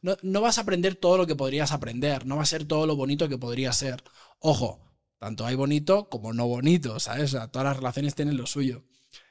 [0.01, 2.86] no, no vas a aprender todo lo que podrías aprender, no va a ser todo
[2.86, 4.03] lo bonito que podría ser.
[4.39, 4.79] Ojo,
[5.17, 7.33] tanto hay bonito como no bonito, ¿sabes?
[7.33, 8.83] O sea, todas las relaciones tienen lo suyo.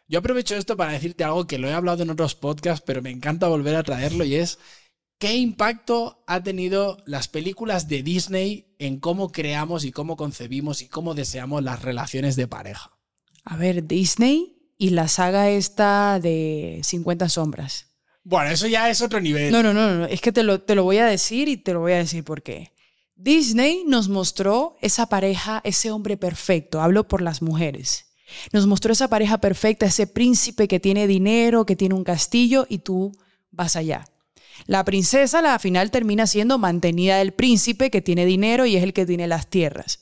[0.09, 3.11] Yo aprovecho esto para decirte algo que lo he hablado en otros podcasts, pero me
[3.11, 4.59] encanta volver a traerlo y es
[5.19, 10.89] ¿qué impacto ha tenido las películas de Disney en cómo creamos y cómo concebimos y
[10.89, 12.91] cómo deseamos las relaciones de pareja?
[13.45, 17.87] A ver, Disney y la saga esta de 50 sombras.
[18.25, 19.53] Bueno, eso ya es otro nivel.
[19.53, 20.07] No, no, no, no.
[20.07, 22.25] es que te lo, te lo voy a decir y te lo voy a decir
[22.25, 22.73] por qué.
[23.15, 28.07] Disney nos mostró esa pareja, ese hombre perfecto, hablo por las mujeres.
[28.53, 32.79] Nos mostró esa pareja perfecta, ese príncipe que tiene dinero, que tiene un castillo y
[32.79, 33.13] tú
[33.51, 34.05] vas allá.
[34.67, 38.93] La princesa, la final, termina siendo mantenida del príncipe que tiene dinero y es el
[38.93, 40.01] que tiene las tierras.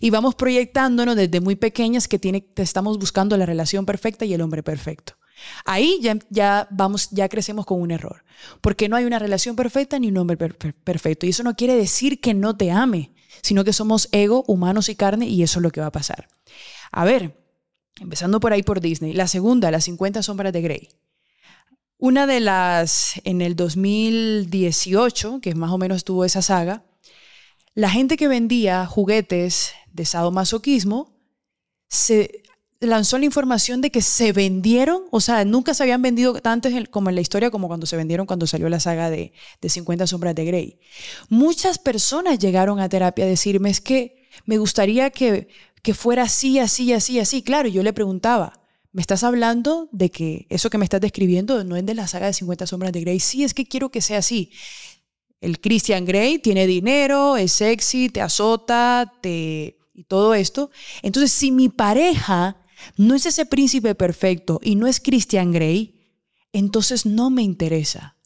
[0.00, 4.40] Y vamos proyectándonos desde muy pequeñas que tiene, estamos buscando la relación perfecta y el
[4.40, 5.14] hombre perfecto.
[5.64, 8.24] Ahí ya, vamos, ya crecemos con un error,
[8.60, 11.26] porque no hay una relación perfecta ni un hombre per per perfecto.
[11.26, 13.12] Y eso no quiere decir que no te ame,
[13.42, 16.28] sino que somos ego, humanos y carne, y eso es lo que va a pasar.
[16.92, 17.36] A ver,
[18.00, 19.12] empezando por ahí por Disney.
[19.14, 20.88] La segunda, las 50 sombras de Grey.
[22.02, 26.82] Una de las, en el 2018, que más o menos tuvo esa saga,
[27.76, 31.16] la gente que vendía juguetes de sadomasoquismo
[31.88, 32.42] se
[32.80, 37.08] lanzó la información de que se vendieron, o sea, nunca se habían vendido tanto como
[37.08, 40.34] en la historia como cuando se vendieron cuando salió la saga de, de 50 sombras
[40.34, 40.80] de Grey.
[41.28, 45.46] Muchas personas llegaron a terapia a decirme es que me gustaría que,
[45.82, 47.42] que fuera así, así, así, así.
[47.42, 48.61] Claro, yo le preguntaba,
[48.92, 52.26] ¿me estás hablando de que eso que me estás describiendo no es de la saga
[52.26, 53.20] de 50 sombras de Grey?
[53.20, 54.50] Sí, es que quiero que sea así.
[55.40, 60.70] El Christian Grey tiene dinero, es sexy, te azota, te y todo esto.
[61.02, 62.56] Entonces, si mi pareja
[62.96, 66.00] no es ese príncipe perfecto y no es Christian Grey,
[66.52, 68.16] entonces no me interesa.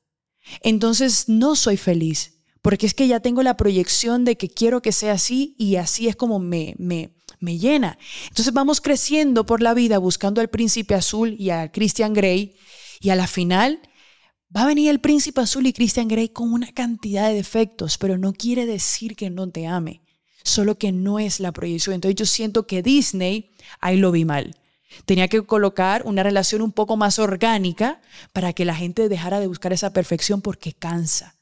[0.63, 4.93] Entonces no soy feliz, porque es que ya tengo la proyección de que quiero que
[4.93, 7.99] sea así y así es como me, me, me llena.
[8.29, 12.57] Entonces vamos creciendo por la vida buscando al príncipe azul y a Christian Grey
[13.01, 13.81] y a la final
[14.55, 18.19] va a venir el príncipe azul y Christian Grey con una cantidad de defectos, pero
[18.19, 20.03] no quiere decir que no te ame,
[20.45, 21.95] solo que no es la proyección.
[21.95, 24.57] Entonces yo siento que Disney ahí lo vi mal.
[25.05, 28.01] Tenía que colocar una relación un poco más orgánica
[28.33, 31.37] para que la gente dejara de buscar esa perfección porque cansa.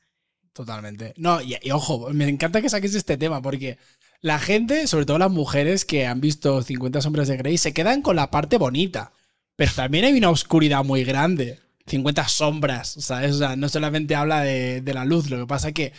[0.53, 1.15] Totalmente.
[1.17, 3.77] No, y, ojo, me encanta que saques este tema porque
[4.25, 8.01] la gente, sobre todo las mujeres que han visto 50 sombras de Grey, se quedan
[8.01, 9.13] con la parte bonita.
[9.55, 11.61] Pero también hay una oscuridad muy grande.
[11.89, 13.35] 50 sombras, ¿sabes?
[13.35, 15.93] O sea, no solamente habla de, de la luz, lo que pasa es que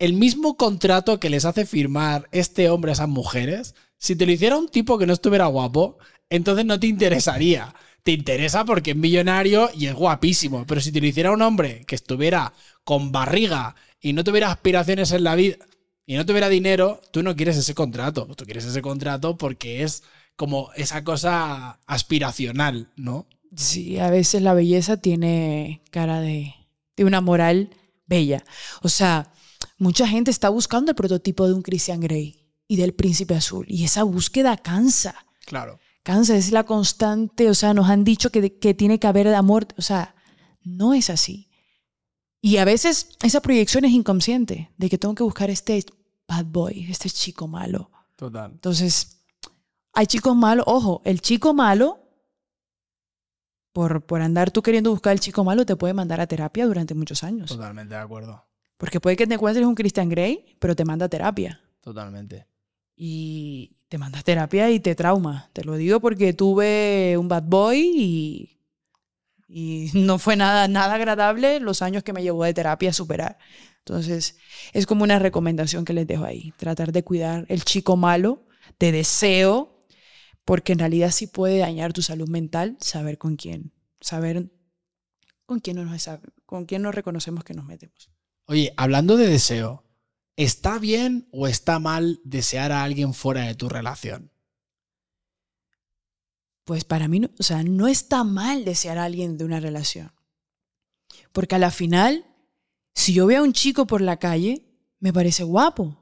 [0.00, 4.32] el mismo contrato que les hace firmar este hombre a esas mujeres si te lo
[4.32, 7.72] hiciera un tipo que no estuviera guapo, entonces no te interesaría.
[8.02, 10.66] Te interesa porque es millonario y es guapísimo.
[10.66, 12.52] Pero si te lo hiciera un hombre que estuviera
[12.82, 15.56] con barriga y no tuviera aspiraciones en la vida
[16.10, 18.26] y no tuviera dinero, tú no quieres ese contrato.
[18.34, 20.02] Tú quieres ese contrato porque es
[20.34, 23.28] como esa cosa aspiracional, ¿no?
[23.54, 26.52] Sí, a veces la belleza tiene cara de,
[26.96, 27.70] de una moral
[28.06, 28.42] bella.
[28.82, 29.32] O sea,
[29.78, 33.66] mucha gente está buscando el prototipo de un Christian Grey y del príncipe azul.
[33.68, 35.14] Y esa búsqueda cansa.
[35.46, 35.78] Claro.
[36.02, 39.68] Cansa, es la constante, o sea, nos han dicho que, que tiene que haber amor,
[39.78, 40.16] o sea,
[40.64, 41.50] no es así.
[42.42, 45.84] Y a veces esa proyección es inconsciente, de que tengo que buscar este
[46.30, 47.90] bad boy, este chico malo.
[48.16, 48.52] Total.
[48.52, 49.22] Entonces,
[49.92, 51.98] hay chicos malos, ojo, el chico malo,
[53.72, 56.94] por, por andar tú queriendo buscar el chico malo, te puede mandar a terapia durante
[56.94, 57.50] muchos años.
[57.50, 58.44] Totalmente de acuerdo.
[58.76, 61.60] Porque puede que te encuentres un Christian Grey, pero te manda a terapia.
[61.80, 62.46] Totalmente
[63.02, 65.48] y te mandas terapia y te trauma.
[65.54, 68.60] Te lo digo porque tuve un bad boy y,
[69.48, 73.38] y no fue nada, nada agradable los años que me llevó de terapia a superar.
[73.84, 74.36] Entonces,
[74.72, 76.52] es como una recomendación que les dejo ahí.
[76.56, 78.46] Tratar de cuidar el chico malo,
[78.78, 79.86] de deseo,
[80.44, 84.50] porque en realidad sí puede dañar tu salud mental saber con quién, saber
[85.46, 86.08] con quién no es,
[86.46, 88.10] con quién nos reconocemos que nos metemos.
[88.46, 89.84] Oye, hablando de deseo,
[90.36, 94.32] ¿está bien o está mal desear a alguien fuera de tu relación?
[96.64, 100.12] Pues para mí, o sea, no está mal desear a alguien de una relación.
[101.32, 102.29] Porque a la final,
[102.94, 104.62] si yo veo a un chico por la calle,
[104.98, 105.96] me parece guapo.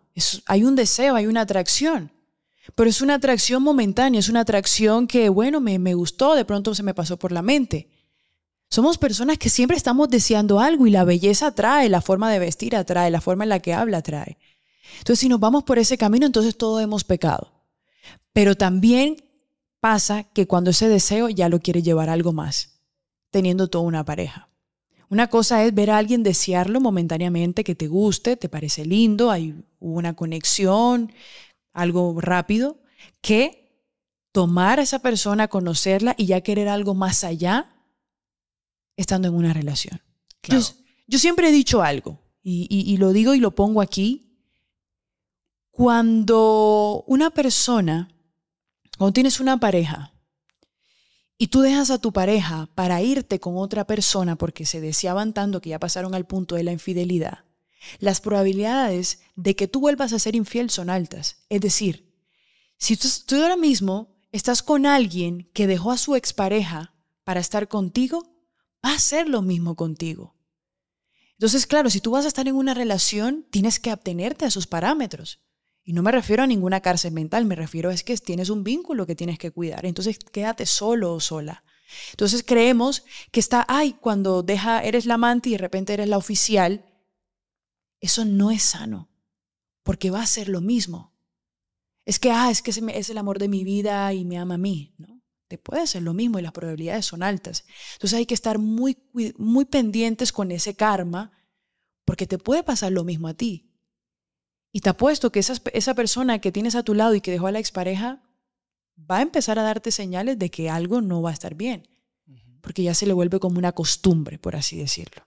[0.46, 2.12] hay un deseo, hay una atracción.
[2.74, 6.74] Pero es una atracción momentánea, es una atracción que, bueno, me, me gustó, de pronto
[6.74, 7.88] se me pasó por la mente.
[8.70, 12.76] Somos personas que siempre estamos deseando algo y la belleza atrae, la forma de vestir
[12.76, 14.36] atrae, la forma en la que habla atrae.
[14.98, 17.52] Entonces, si nos vamos por ese camino, entonces todos hemos pecado.
[18.32, 19.16] Pero también
[19.80, 22.80] pasa que cuando ese deseo ya lo quiere llevar algo más,
[23.30, 24.47] teniendo toda una pareja.
[25.10, 29.54] Una cosa es ver a alguien desearlo momentáneamente, que te guste, te parece lindo, hay
[29.80, 31.12] una conexión,
[31.72, 32.78] algo rápido,
[33.20, 33.86] que
[34.32, 37.74] tomar a esa persona, conocerla y ya querer algo más allá
[38.96, 40.00] estando en una relación.
[41.06, 44.28] Yo, siempre he dicho algo, y lo digo y lo pongo aquí,
[45.70, 48.10] cuando una persona,
[48.98, 50.12] cuando tienes una pareja,
[51.38, 55.60] y tú dejas a tu pareja para irte con otra persona porque se deseaban tanto
[55.60, 57.44] que ya pasaron al punto de la infidelidad,
[58.00, 61.44] las probabilidades de que tú vuelvas a ser infiel son altas.
[61.48, 62.12] Es decir,
[62.76, 68.34] si tú, ahora mismo estás con alguien que dejó a su expareja para estar contigo,
[68.84, 70.34] va a ser lo mismo contigo.
[71.32, 74.66] Entonces, claro, si tú vas a estar en una relación, tienes que abstenerte a sus
[74.66, 75.40] parámetros.
[75.88, 78.62] Y no me refiero a ninguna cárcel mental, me refiero a es que tienes un
[78.62, 79.86] vínculo que tienes que cuidar.
[79.86, 81.64] Entonces quédate solo o sola.
[82.10, 86.18] Entonces creemos que está, ay, cuando deja, eres la amante y de repente eres la
[86.18, 86.84] oficial,
[88.02, 89.08] eso no es sano,
[89.82, 91.16] porque va a ser lo mismo.
[92.04, 94.58] Es que, ah, es que es el amor de mi vida y me ama a
[94.58, 95.22] mí, ¿no?
[95.48, 97.64] Te puede ser lo mismo y las probabilidades son altas.
[97.94, 98.98] Entonces hay que estar muy,
[99.38, 101.32] muy pendientes con ese karma,
[102.04, 103.67] porque te puede pasar lo mismo a ti.
[104.72, 107.46] Y te apuesto que esa, esa persona que tienes a tu lado y que dejó
[107.46, 108.22] a la expareja
[108.98, 111.88] va a empezar a darte señales de que algo no va a estar bien,
[112.60, 115.24] porque ya se le vuelve como una costumbre, por así decirlo.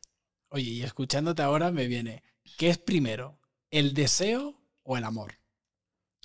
[0.50, 2.24] Oye, y escuchándote ahora me viene,
[2.58, 5.40] ¿qué es primero, el deseo o el amor?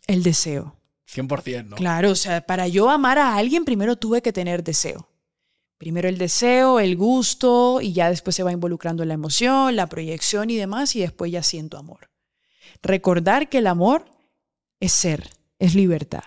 [0.07, 0.77] El deseo.
[1.09, 1.77] 100%, ¿no?
[1.77, 5.09] Claro, o sea, para yo amar a alguien primero tuve que tener deseo.
[5.79, 10.51] Primero el deseo, el gusto, y ya después se va involucrando la emoción, la proyección
[10.51, 12.11] y demás, y después ya siento amor.
[12.83, 14.07] Recordar que el amor
[14.81, 16.23] es ser, es libertad.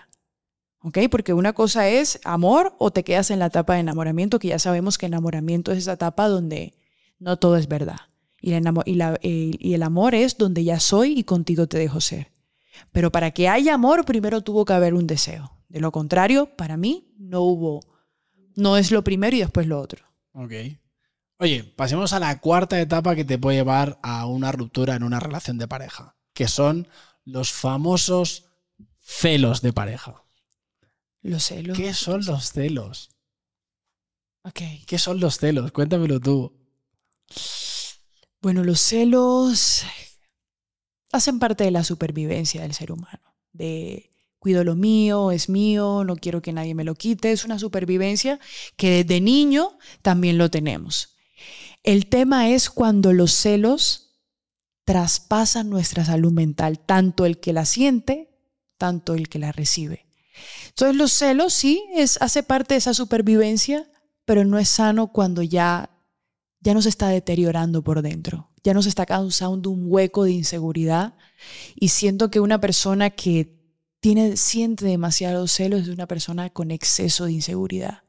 [0.82, 0.98] ¿Ok?
[1.10, 4.58] Porque una cosa es amor o te quedas en la etapa de enamoramiento, que ya
[4.58, 6.74] sabemos que enamoramiento es esa etapa donde
[7.18, 7.98] no todo es verdad.
[8.40, 12.32] Y, y el amor es donde ya soy y contigo te dejo ser.
[12.92, 15.52] Pero para que haya amor, primero tuvo que haber un deseo.
[15.68, 17.80] De lo contrario, para mí no hubo,
[18.56, 20.06] no es lo primero y después lo otro.
[20.32, 20.52] Ok.
[21.38, 25.20] Oye, pasemos a la cuarta etapa que te puede llevar a una ruptura en una
[25.20, 26.88] relación de pareja que son
[27.26, 28.46] los famosos
[28.98, 30.24] celos de pareja.
[31.20, 31.76] Los celos.
[31.76, 33.10] ¿Qué son los celos?
[34.44, 34.62] Ok.
[34.86, 35.70] ¿Qué son los celos?
[35.70, 36.50] Cuéntamelo tú.
[38.40, 39.84] Bueno, los celos
[41.12, 43.36] hacen parte de la supervivencia del ser humano.
[43.52, 47.32] De cuido lo mío, es mío, no quiero que nadie me lo quite.
[47.32, 48.40] Es una supervivencia
[48.76, 51.18] que desde niño también lo tenemos.
[51.82, 54.09] El tema es cuando los celos
[54.84, 58.30] traspasan nuestra salud mental, tanto el que la siente,
[58.78, 60.06] tanto el que la recibe.
[60.68, 63.90] Entonces los celos sí es, hace parte de esa supervivencia,
[64.24, 65.90] pero no es sano cuando ya,
[66.60, 71.14] ya nos está deteriorando por dentro, ya nos está causando un hueco de inseguridad
[71.74, 73.60] y siento que una persona que
[74.00, 78.04] tiene, siente demasiados celos es una persona con exceso de inseguridad,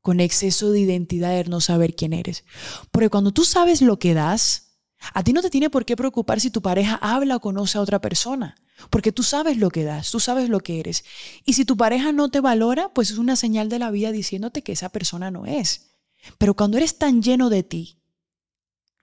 [0.00, 2.44] con exceso de identidad de no saber quién eres.
[2.90, 4.65] Porque cuando tú sabes lo que das,
[5.12, 7.80] a ti no te tiene por qué preocupar si tu pareja habla o conoce a
[7.80, 8.56] otra persona,
[8.90, 11.04] porque tú sabes lo que das, tú sabes lo que eres.
[11.44, 14.62] Y si tu pareja no te valora, pues es una señal de la vida diciéndote
[14.62, 15.90] que esa persona no es.
[16.38, 17.98] Pero cuando eres tan lleno de ti,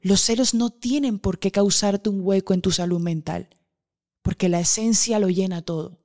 [0.01, 3.49] los celos no tienen por qué causarte un hueco en tu salud mental,
[4.21, 6.01] porque la esencia lo llena todo.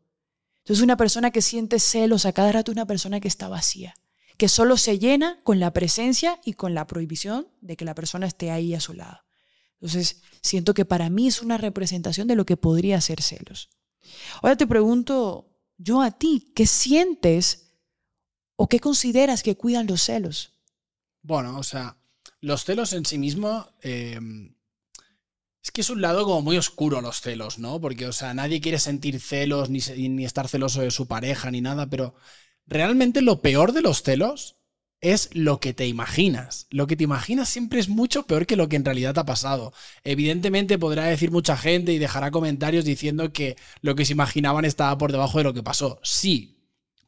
[0.58, 3.94] Entonces una persona que siente celos a cada rato es una persona que está vacía,
[4.36, 8.26] que solo se llena con la presencia y con la prohibición de que la persona
[8.26, 9.27] esté ahí a su lado.
[9.80, 13.70] Entonces, siento que para mí es una representación de lo que podría ser celos.
[14.42, 17.70] Ahora te pregunto yo a ti, ¿qué sientes
[18.56, 20.52] o qué consideras que cuidan los celos?
[21.22, 21.96] Bueno, o sea,
[22.40, 23.66] los celos en sí mismo...
[23.82, 24.18] Eh,
[25.62, 27.80] es que es un lado como muy oscuro los celos, ¿no?
[27.80, 31.60] Porque, o sea, nadie quiere sentir celos ni, ni estar celoso de su pareja ni
[31.60, 32.14] nada, pero
[32.66, 34.56] realmente lo peor de los celos
[35.00, 36.66] es lo que te imaginas.
[36.70, 39.26] Lo que te imaginas siempre es mucho peor que lo que en realidad te ha
[39.26, 39.72] pasado.
[40.04, 44.98] Evidentemente podrá decir mucha gente y dejará comentarios diciendo que lo que se imaginaban estaba
[44.98, 46.00] por debajo de lo que pasó.
[46.02, 46.58] Sí,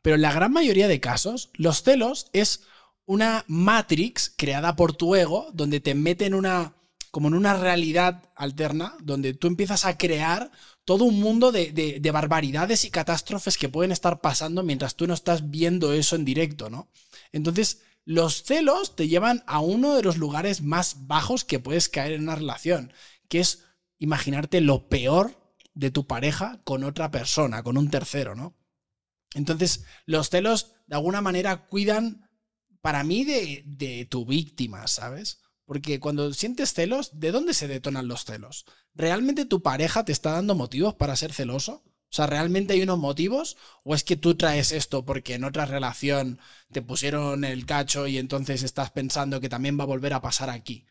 [0.02, 2.62] pero en la gran mayoría de casos, los celos es
[3.06, 6.74] una matrix creada por tu ego donde te mete en una
[7.10, 10.52] como en una realidad alterna donde tú empiezas a crear
[10.84, 15.14] todo un mundo de, de, barbaridades y catástrofes que pueden estar pasando mientras tú no
[15.14, 16.88] estás viendo eso en directo, ¿no?
[17.32, 22.12] Entonces, los celos te llevan a uno de los lugares más bajos que puedes caer
[22.12, 22.92] en una relación,
[23.28, 23.64] que es
[23.98, 28.56] imaginarte lo peor de tu pareja con otra persona, con un tercero, ¿no?
[29.34, 32.28] Entonces, los celos de alguna manera cuidan,
[32.80, 35.40] para mí, de, de tu víctima, ¿sabes?
[35.64, 38.64] Porque cuando sientes celos, ¿de dónde se detonan los celos?
[38.94, 41.84] ¿Realmente tu pareja te está dando motivos para ser celoso?
[42.10, 43.56] O sea, ¿realmente hay unos motivos?
[43.84, 46.40] ¿O es que tú traes esto porque en otra relación
[46.72, 50.50] te pusieron el cacho y entonces estás pensando que también va a volver a pasar
[50.50, 50.86] aquí?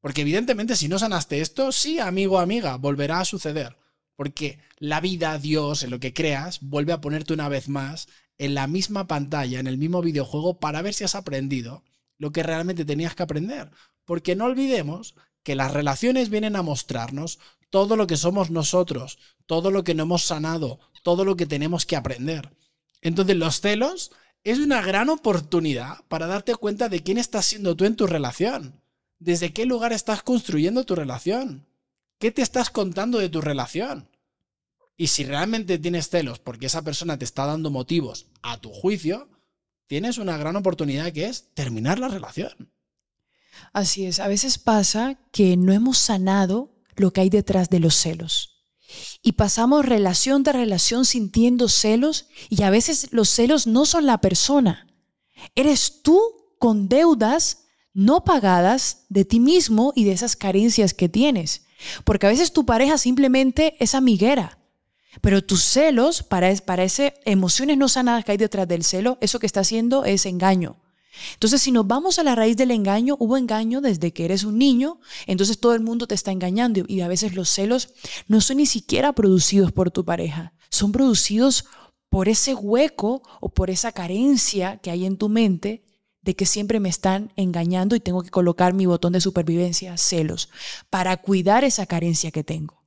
[0.00, 3.76] Porque evidentemente si no sanaste esto, sí, amigo, amiga, volverá a suceder.
[4.16, 8.08] Porque la vida, Dios, en lo que creas, vuelve a ponerte una vez más
[8.38, 11.84] en la misma pantalla, en el mismo videojuego, para ver si has aprendido
[12.18, 13.70] lo que realmente tenías que aprender.
[14.04, 17.38] Porque no olvidemos que las relaciones vienen a mostrarnos
[17.76, 21.84] todo lo que somos nosotros, todo lo que no hemos sanado, todo lo que tenemos
[21.84, 22.56] que aprender.
[23.02, 24.12] Entonces los celos
[24.44, 28.80] es una gran oportunidad para darte cuenta de quién estás siendo tú en tu relación,
[29.18, 31.66] desde qué lugar estás construyendo tu relación,
[32.18, 34.08] qué te estás contando de tu relación.
[34.96, 39.28] Y si realmente tienes celos porque esa persona te está dando motivos a tu juicio,
[39.86, 42.72] tienes una gran oportunidad que es terminar la relación.
[43.74, 47.94] Así es, a veces pasa que no hemos sanado lo que hay detrás de los
[47.94, 48.64] celos.
[49.22, 54.18] Y pasamos relación de relación sintiendo celos y a veces los celos no son la
[54.18, 54.86] persona.
[55.54, 56.20] Eres tú
[56.58, 61.66] con deudas no pagadas de ti mismo y de esas carencias que tienes.
[62.04, 64.58] Porque a veces tu pareja simplemente es amiguera.
[65.20, 69.38] Pero tus celos, para, para esas emociones no sanadas que hay detrás del celo, eso
[69.38, 70.76] que está haciendo es engaño.
[71.34, 74.58] Entonces, si nos vamos a la raíz del engaño, hubo engaño desde que eres un
[74.58, 77.90] niño, entonces todo el mundo te está engañando y a veces los celos
[78.28, 81.64] no son ni siquiera producidos por tu pareja, son producidos
[82.08, 85.84] por ese hueco o por esa carencia que hay en tu mente
[86.22, 90.50] de que siempre me están engañando y tengo que colocar mi botón de supervivencia, celos,
[90.90, 92.82] para cuidar esa carencia que tengo.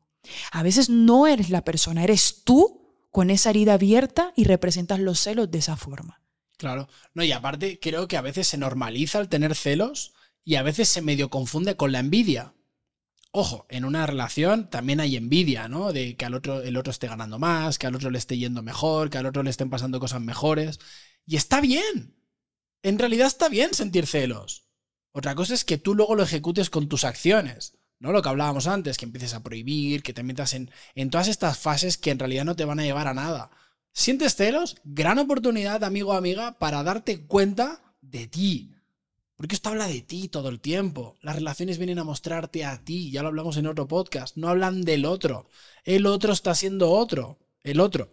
[0.52, 5.20] A veces no eres la persona, eres tú con esa herida abierta y representas los
[5.20, 6.22] celos de esa forma.
[6.60, 6.90] Claro.
[7.14, 10.90] No, y aparte creo que a veces se normaliza el tener celos y a veces
[10.90, 12.54] se medio confunde con la envidia.
[13.32, 15.94] Ojo, en una relación también hay envidia, ¿no?
[15.94, 18.62] De que al otro, el otro esté ganando más, que al otro le esté yendo
[18.62, 20.80] mejor, que al otro le estén pasando cosas mejores.
[21.26, 22.18] Y está bien.
[22.84, 24.66] En realidad está bien sentir celos.
[25.14, 27.78] Otra cosa es que tú luego lo ejecutes con tus acciones.
[28.00, 28.12] ¿no?
[28.12, 31.58] Lo que hablábamos antes, que empieces a prohibir, que te metas en, en todas estas
[31.58, 33.50] fases que en realidad no te van a llevar a nada.
[33.92, 34.78] ¿Sientes celos?
[34.84, 38.76] Gran oportunidad, amigo o amiga, para darte cuenta de ti.
[39.36, 41.16] Porque esto habla de ti todo el tiempo.
[41.22, 44.36] Las relaciones vienen a mostrarte a ti, ya lo hablamos en otro podcast.
[44.36, 45.48] No hablan del otro.
[45.84, 47.40] El otro está siendo otro.
[47.64, 48.12] El otro.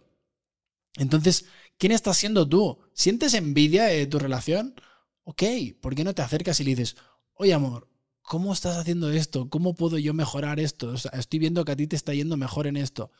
[0.95, 1.45] Entonces,
[1.77, 2.79] ¿quién está siendo tú?
[2.93, 4.75] ¿Sientes envidia de tu relación?
[5.23, 5.43] Ok,
[5.81, 6.95] ¿por qué no te acercas y le dices,
[7.33, 7.89] oye amor,
[8.21, 9.49] ¿cómo estás haciendo esto?
[9.49, 10.93] ¿Cómo puedo yo mejorar esto?
[10.93, 13.11] estoy viendo que a ti te está yendo mejor en esto.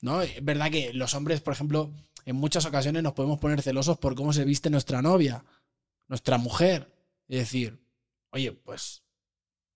[0.00, 0.22] ¿No?
[0.22, 1.92] Es verdad que los hombres, por ejemplo,
[2.24, 5.44] en muchas ocasiones nos podemos poner celosos por cómo se viste nuestra novia,
[6.08, 6.92] nuestra mujer.
[7.28, 7.78] Es decir,
[8.30, 9.02] oye, pues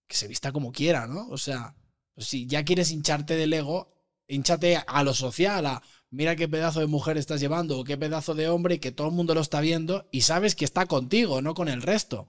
[0.07, 1.29] que se vista como quiera, ¿no?
[1.29, 1.75] O sea,
[2.15, 3.93] pues si ya quieres hincharte del ego,
[4.27, 8.35] hinchate a lo social, a mira qué pedazo de mujer estás llevando o qué pedazo
[8.35, 11.55] de hombre que todo el mundo lo está viendo y sabes que está contigo, no
[11.55, 12.29] con el resto.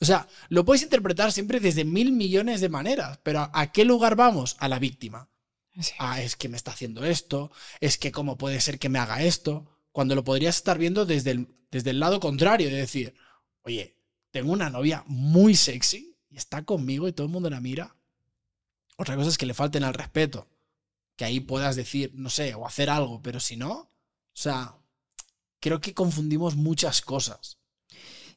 [0.00, 4.14] O sea, lo puedes interpretar siempre desde mil millones de maneras, pero ¿a qué lugar
[4.14, 4.56] vamos?
[4.58, 5.28] A la víctima.
[5.98, 7.50] Ah, es que me está haciendo esto,
[7.80, 11.32] es que cómo puede ser que me haga esto, cuando lo podrías estar viendo desde
[11.32, 13.14] el, desde el lado contrario, de decir,
[13.62, 13.96] oye,
[14.30, 17.96] tengo una novia muy sexy y está conmigo y todo el mundo la mira.
[18.96, 20.48] Otra cosa es que le falten al respeto,
[21.16, 23.90] que ahí puedas decir, no sé, o hacer algo, pero si no, o
[24.32, 24.76] sea,
[25.60, 27.58] creo que confundimos muchas cosas.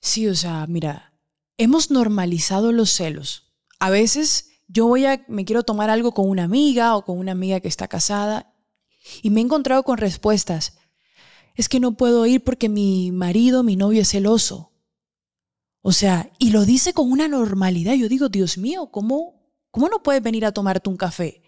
[0.02, 1.14] Sí, o sea, mira,
[1.58, 3.54] hemos normalizado los celos.
[3.80, 7.32] A veces yo voy a, me quiero tomar algo con una amiga o con una
[7.32, 8.53] amiga que está casada
[9.24, 10.78] y me he encontrado con respuestas.
[11.55, 14.72] Es que no puedo ir porque mi marido, mi novio es celoso.
[15.82, 17.95] O sea, y lo dice con una normalidad.
[17.95, 19.41] Yo digo, Dios mío, ¿cómo,
[19.72, 21.41] cómo no puedes venir a tomarte un café?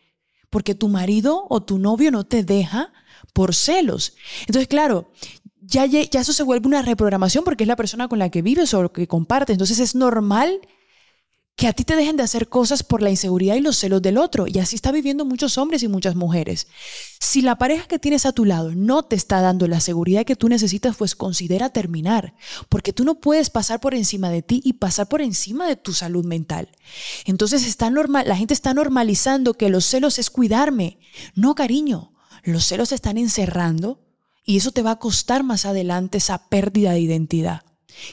[0.49, 2.91] Porque tu marido o tu novio no te deja
[3.34, 4.15] por celos.
[4.47, 5.11] Entonces, claro,
[5.61, 8.74] ya, ya eso se vuelve una reprogramación porque es la persona con la que vives
[8.74, 9.53] o que compartes.
[9.53, 10.59] Entonces es normal
[11.62, 14.18] que a ti te dejen de hacer cosas por la inseguridad y los celos del
[14.18, 14.47] otro.
[14.47, 16.66] Y así está viviendo muchos hombres y muchas mujeres.
[17.20, 20.36] Si la pareja que tienes a tu lado no te está dando la seguridad que
[20.36, 22.34] tú necesitas, pues considera terminar.
[22.68, 25.93] Porque tú no puedes pasar por encima de ti y pasar por encima de tu
[25.93, 26.68] salud mental.
[27.26, 30.97] Entonces está normal, la gente está normalizando que los celos es cuidarme.
[31.36, 32.16] No, cariño.
[32.41, 33.99] Los celos están encerrando
[34.43, 37.62] y eso te va a costar más adelante esa pérdida de identidad.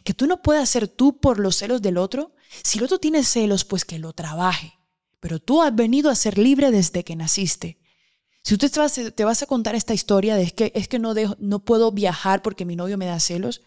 [0.04, 3.24] Que tú no puedas ser tú por los celos del otro si el otro tiene
[3.24, 4.78] celos, pues que lo trabaje.
[5.20, 7.78] Pero tú has venido a ser libre desde que naciste.
[8.42, 11.92] Si tú te vas, a contar esta historia de que es que no, no puedo
[11.92, 13.60] viajar porque mi novio me da celos,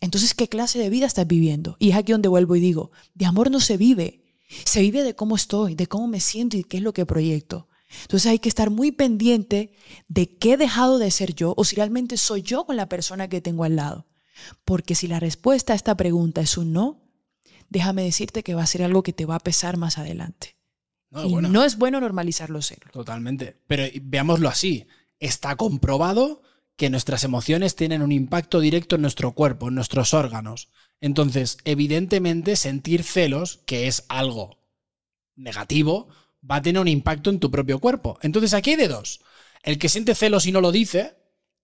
[0.00, 1.76] entonces ¿qué clase de vida estás viviendo?
[1.80, 4.22] Y es aquí donde vuelvo y digo, de amor no se vive,
[4.64, 7.68] se vive de cómo estoy, de cómo me siento y qué es lo que proyecto.
[8.02, 9.72] Entonces hay que estar muy pendiente
[10.08, 13.28] de qué he dejado de ser yo o si realmente soy yo con la persona
[13.28, 14.06] que tengo al lado.
[14.64, 17.07] Porque si la respuesta a esta pregunta es un no,
[17.68, 20.56] déjame decirte que va a ser algo que te va a pesar más adelante.
[21.10, 22.92] No, y no es bueno normalizar los celos.
[22.92, 23.56] Totalmente.
[23.66, 24.86] Pero veámoslo así.
[25.20, 26.42] Está comprobado
[26.76, 30.68] que nuestras emociones tienen un impacto directo en nuestro cuerpo, en nuestros órganos.
[31.00, 34.58] Entonces, evidentemente, sentir celos, que es algo
[35.34, 36.08] negativo,
[36.48, 38.18] va a tener un impacto en tu propio cuerpo.
[38.22, 39.20] Entonces, aquí hay de dos.
[39.62, 41.16] El que siente celos y no lo dice,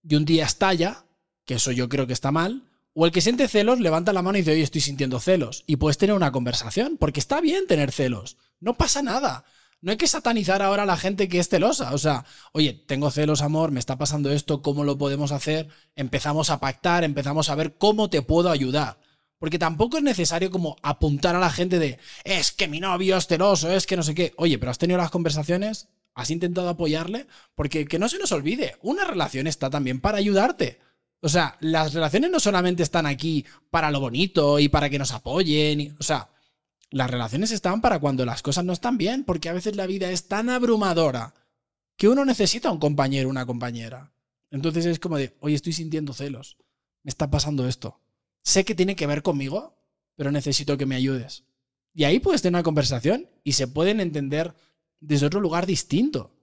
[0.03, 1.05] y un día estalla,
[1.45, 2.63] que eso yo creo que está mal,
[2.97, 5.65] o el que siente celos levanta la mano y dice, oye, estoy sintiendo celos.
[5.67, 8.37] Y puedes tener una conversación, porque está bien tener celos.
[8.61, 9.43] No pasa nada.
[9.81, 11.93] No hay que satanizar ahora a la gente que es celosa.
[11.93, 12.23] O sea,
[12.53, 15.67] oye, tengo celos, amor, me está pasando esto, ¿cómo lo podemos hacer?
[15.97, 18.97] Empezamos a pactar, empezamos a ver cómo te puedo ayudar.
[19.39, 23.27] Porque tampoco es necesario como apuntar a la gente de, es que mi novio es
[23.27, 24.33] celoso, es que no sé qué.
[24.37, 28.77] Oye, pero has tenido las conversaciones, has intentado apoyarle, porque que no se nos olvide,
[28.81, 30.79] una relación está también para ayudarte.
[31.21, 35.11] O sea, las relaciones no solamente están aquí para lo bonito y para que nos
[35.11, 35.95] apoyen.
[35.99, 36.29] O sea,
[36.91, 40.11] las relaciones están para cuando las cosas no están bien, porque a veces la vida
[40.11, 41.33] es tan abrumadora
[41.97, 44.13] que uno necesita un compañero, una compañera.
[44.51, 46.57] Entonces es como de, oye, estoy sintiendo celos,
[47.03, 47.99] me está pasando esto.
[48.43, 49.75] Sé que tiene que ver conmigo,
[50.15, 51.43] pero necesito que me ayudes.
[51.93, 54.53] Y ahí puedes tener una conversación y se pueden entender
[54.99, 56.35] desde otro lugar distinto.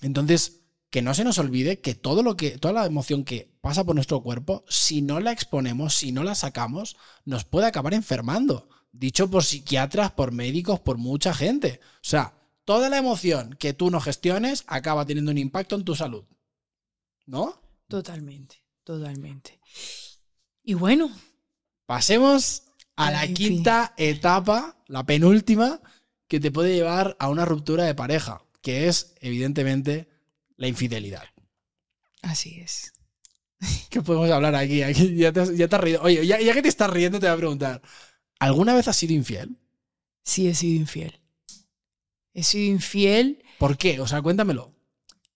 [0.00, 0.59] Entonces,
[0.90, 3.94] que no se nos olvide que todo lo que, toda la emoción que pasa por
[3.94, 8.68] nuestro cuerpo, si no la exponemos, si no la sacamos, nos puede acabar enfermando.
[8.92, 11.80] Dicho por psiquiatras, por médicos, por mucha gente.
[11.96, 12.34] O sea,
[12.64, 16.24] toda la emoción que tú no gestiones acaba teniendo un impacto en tu salud.
[17.24, 17.62] ¿No?
[17.86, 19.60] Totalmente, totalmente.
[20.64, 21.10] Y bueno.
[21.86, 22.64] Pasemos
[22.94, 25.80] a la quinta etapa, la penúltima,
[26.28, 30.09] que te puede llevar a una ruptura de pareja, que es, evidentemente,
[30.60, 31.24] la infidelidad.
[32.22, 32.92] Así es.
[33.90, 34.78] ¿Qué podemos hablar aquí?
[35.16, 36.02] ya, te, has rido.
[36.02, 37.82] Oye, ya, que te estás riendo, te voy a preguntar.
[38.38, 39.56] ¿Alguna vez has sido infiel?
[40.22, 41.18] Sí, he sido infiel.
[42.34, 43.42] He sido infiel.
[43.58, 44.00] ¿Por qué?
[44.00, 44.74] O sea, cuéntamelo.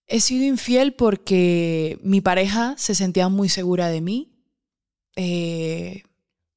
[0.07, 4.31] He sido infiel porque mi pareja se sentía muy segura de mí.
[5.17, 6.03] Eh,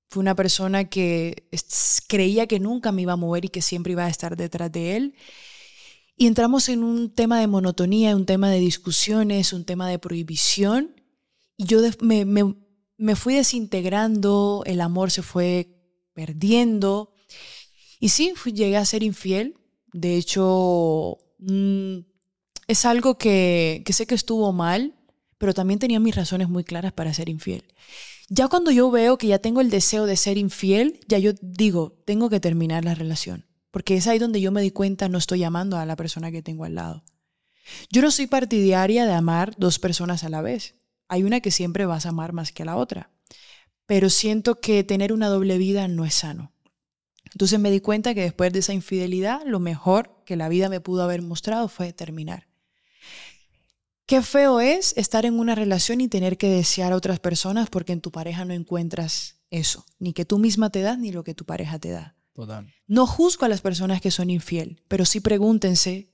[0.10, 1.48] fue una persona que
[2.08, 4.98] creía que nunca me iba a mover y que siempre iba a estar detrás de
[4.98, 5.16] él.
[6.20, 10.96] Y entramos en un tema de monotonía, un tema de discusiones, un tema de prohibición.
[11.56, 15.70] Y yo me, me, fui desintegrando, el amor se fue
[16.14, 17.14] perdiendo.
[18.00, 19.58] Y sí, llegué a ser infiel.
[19.94, 22.00] De hecho, mm,
[22.68, 24.96] es algo que, que sé que estuvo mal,
[25.38, 27.64] pero también tenía mis razones muy claras para ser infiel.
[28.28, 31.96] Ya cuando yo veo que ya tengo el deseo de ser infiel, ya yo digo,
[32.06, 33.47] tengo que terminar la relación.
[33.78, 36.42] Porque es ahí donde yo me di cuenta, no estoy amando a la persona que
[36.42, 37.04] tengo al lado.
[37.92, 40.74] Yo no soy partidaria de amar dos personas a la vez.
[41.08, 43.12] Hay una que siempre vas a amar más que a la otra.
[43.86, 46.54] Pero siento que tener una doble vida no es sano.
[47.32, 50.82] Entonces me di cuenta que después de esa infidelidad, lo mejor que la vida me
[50.82, 52.48] pudo haber mostrado fue terminar.
[54.08, 57.94] Qué feo es estar en una relación y tener que desear a otras personas porque
[57.94, 61.36] en tu pareja no encuentras eso, ni que tú misma te das ni lo que
[61.36, 62.17] tu pareja te da.
[62.88, 66.12] No juzgo a las personas que son infiel, pero sí pregúntense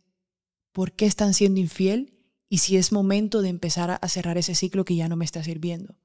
[0.71, 2.13] por qué están siendo infiel
[2.49, 5.43] y si es momento de empezar a cerrar ese ciclo que ya no me está
[5.43, 5.95] sirviendo.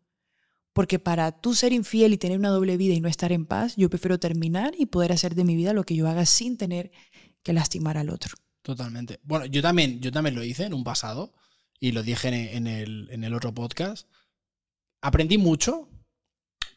[0.73, 3.75] Porque para tú ser infiel y tener una doble vida y no estar en paz,
[3.77, 6.91] yo prefiero terminar y poder hacer de mi vida lo que yo haga sin tener
[7.43, 8.37] que lastimar al otro.
[8.62, 9.21] Totalmente.
[9.23, 11.33] Bueno, yo también, yo también lo hice en un pasado
[11.81, 14.09] y lo dije en el, en el otro podcast.
[15.01, 15.89] Aprendí mucho,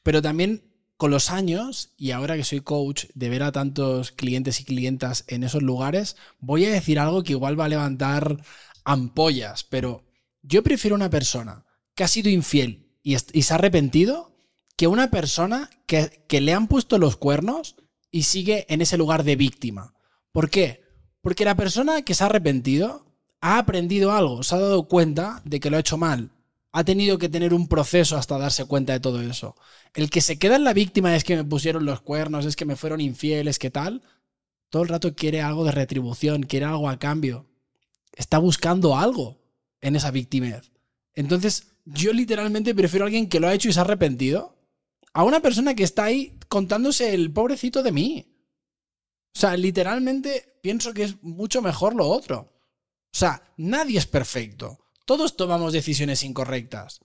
[0.03, 0.70] pero también
[1.01, 5.23] con los años, y ahora que soy coach, de ver a tantos clientes y clientas
[5.25, 8.43] en esos lugares, voy a decir algo que igual va a levantar
[8.83, 10.03] ampollas, pero
[10.43, 14.37] yo prefiero una persona que ha sido infiel y, se ha arrepentido
[14.77, 17.77] que una persona que, que le han puesto los cuernos
[18.11, 19.95] y sigue en ese lugar de víctima.
[20.31, 20.83] ¿Por qué?
[21.23, 23.07] Porque la persona que se ha arrepentido
[23.39, 26.29] ha aprendido algo, se ha dado cuenta de que lo ha hecho mal,
[26.71, 29.55] ha tenido que tener un proceso hasta darse cuenta de todo eso.
[29.93, 32.65] El que se queda en la víctima es que me pusieron los cuernos, es que
[32.65, 34.03] me fueron infieles, ¿qué tal?
[34.69, 37.49] Todo el rato quiere algo de retribución, quiere algo a cambio.
[38.13, 39.41] Está buscando algo
[39.81, 40.71] en esa victimez.
[41.13, 44.57] Entonces, yo literalmente prefiero a alguien que lo ha hecho y se ha arrepentido
[45.13, 48.27] a una persona que está ahí contándose el pobrecito de mí.
[49.35, 52.53] O sea, literalmente pienso que es mucho mejor lo otro.
[53.13, 54.80] O sea, nadie es perfecto.
[55.11, 57.01] Todos tomamos decisiones incorrectas.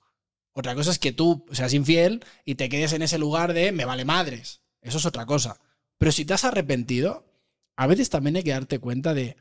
[0.53, 3.85] Otra cosa es que tú seas infiel y te quedes en ese lugar de me
[3.85, 4.61] vale madres.
[4.81, 5.59] Eso es otra cosa.
[5.99, 7.27] Pero si te has arrepentido,
[7.75, 9.37] a veces también hay que darte cuenta de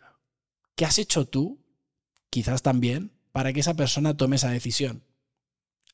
[0.75, 1.63] qué has hecho tú,
[2.31, 5.03] quizás también, para que esa persona tome esa decisión.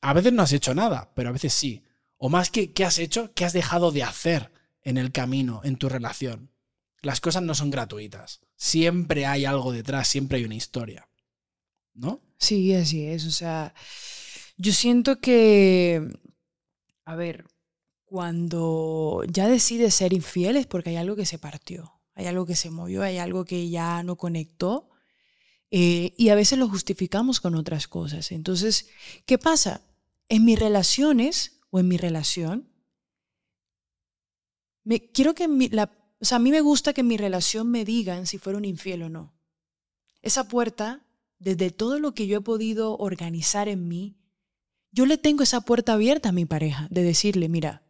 [0.00, 1.84] A veces no has hecho nada, pero a veces sí.
[2.16, 4.50] O más que qué has hecho, qué has dejado de hacer
[4.80, 6.52] en el camino, en tu relación.
[7.02, 8.40] Las cosas no son gratuitas.
[8.56, 11.06] Siempre hay algo detrás, siempre hay una historia.
[11.94, 12.20] ¿No?
[12.38, 13.26] Sí, así es.
[13.26, 13.74] O sea,
[14.56, 16.08] yo siento que,
[17.04, 17.46] a ver,
[18.04, 22.56] cuando ya decides ser infiel es porque hay algo que se partió, hay algo que
[22.56, 24.90] se movió, hay algo que ya no conectó.
[25.70, 28.30] Eh, y a veces lo justificamos con otras cosas.
[28.30, 28.88] Entonces,
[29.24, 29.80] ¿qué pasa?
[30.28, 32.68] En mis relaciones o en mi relación,
[34.84, 35.90] me, quiero que la,
[36.20, 39.04] o sea, a mí me gusta que en mi relación me digan si fueron infiel
[39.04, 39.34] o no.
[40.20, 41.06] Esa puerta
[41.42, 44.16] desde todo lo que yo he podido organizar en mí,
[44.92, 47.82] yo le tengo esa puerta abierta a mi pareja, de decirle, mira,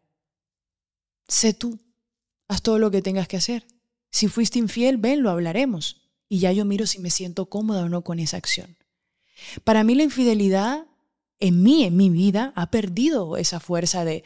[1.29, 1.79] sé tú,
[2.49, 3.67] haz todo lo que tengas que hacer.
[4.11, 6.03] Si fuiste infiel, ven, lo hablaremos.
[6.29, 8.77] Y ya yo miro si me siento cómoda o no con esa acción.
[9.65, 10.87] Para mí la infidelidad
[11.41, 14.23] en mí, en mi vida, ha perdido esa fuerza de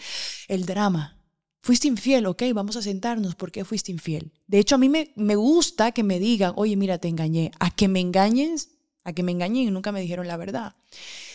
[0.48, 1.18] el drama.
[1.62, 4.32] Fuiste infiel, ok, vamos a sentarnos, ¿por qué fuiste infiel?
[4.46, 7.50] De hecho, a mí me, me gusta que me digan, oye, mira, te engañé.
[7.58, 8.75] A que me engañes,
[9.06, 10.74] a que me engañen y nunca me dijeron la verdad.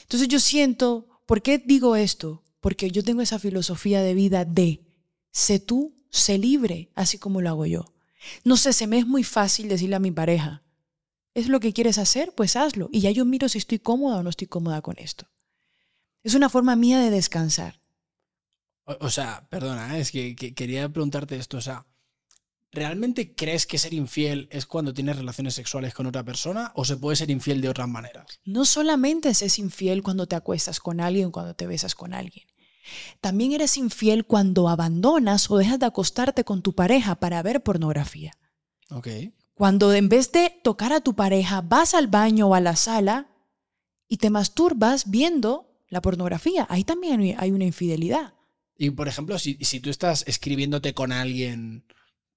[0.02, 2.44] Entonces yo siento, ¿por qué digo esto?
[2.60, 4.82] Porque yo tengo esa filosofía de vida de,
[5.32, 7.86] sé tú, sé libre, así como lo hago yo.
[8.44, 10.64] No sé, se me es muy fácil decirle a mi pareja,
[11.34, 12.34] ¿es lo que quieres hacer?
[12.36, 12.90] Pues hazlo.
[12.92, 15.28] Y ya yo miro si estoy cómoda o no estoy cómoda con esto.
[16.24, 17.80] Es una forma mía de descansar.
[18.84, 21.56] O, sea, perdona, es que, que, quería preguntarte esto.
[21.56, 21.86] O sea,
[22.72, 26.98] ¿realmente crees que ser infiel es cuando tienes relaciones sexuales con otra persona o se
[26.98, 28.40] puede ser infiel de otras maneras?
[28.46, 32.46] No solamente es infiel cuando te acuestas con alguien o cuando te besas con alguien.
[33.20, 38.32] También eres infiel cuando abandonas o dejas de acostarte con tu pareja para ver pornografía.
[38.90, 39.08] Ok.
[39.54, 43.28] Cuando en vez de tocar a tu pareja vas al baño o a la sala
[44.08, 48.34] y te masturbas viendo la pornografía, ahí también hay una infidelidad.
[48.78, 51.86] Y por ejemplo, si, si tú estás escribiéndote con alguien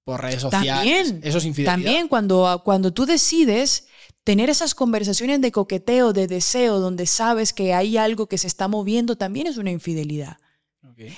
[0.05, 0.75] por redes sociales.
[0.75, 1.73] También, eso es infidelidad.
[1.73, 3.87] También cuando, cuando tú decides
[4.23, 8.67] tener esas conversaciones de coqueteo, de deseo, donde sabes que hay algo que se está
[8.67, 10.37] moviendo, también es una infidelidad.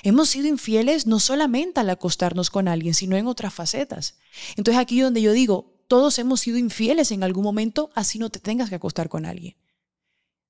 [0.01, 4.17] Hemos sido infieles no solamente al acostarnos con alguien, sino en otras facetas.
[4.55, 8.39] Entonces aquí donde yo digo, todos hemos sido infieles en algún momento, así no te
[8.39, 9.55] tengas que acostar con alguien.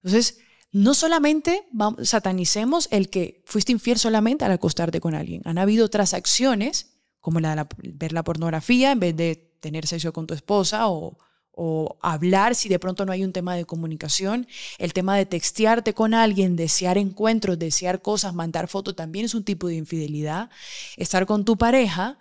[0.01, 0.39] Entonces,
[0.71, 1.67] no solamente
[2.03, 5.41] satanicemos el que fuiste infiel solamente al acostarte con alguien.
[5.43, 6.96] Han habido otras acciones
[7.27, 11.17] como la, ver la pornografía en vez de tener sexo con tu esposa o,
[11.51, 14.47] o hablar si de pronto no hay un tema de comunicación.
[14.77, 19.43] El tema de textearte con alguien, desear encuentros, desear cosas, mandar fotos, también es un
[19.43, 20.49] tipo de infidelidad.
[20.95, 22.17] Estar con tu pareja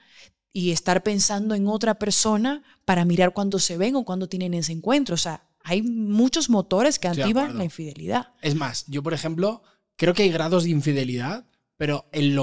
[0.52, 4.72] y estar pensando en otra persona para mirar cuándo se ven o cuándo tienen ese
[4.72, 5.14] encuentro.
[5.14, 8.32] O sea, hay muchos motores que activan la infidelidad.
[8.42, 9.62] Es más, yo por ejemplo,
[9.94, 11.46] creo que hay grados de infidelidad
[11.76, 12.34] pero en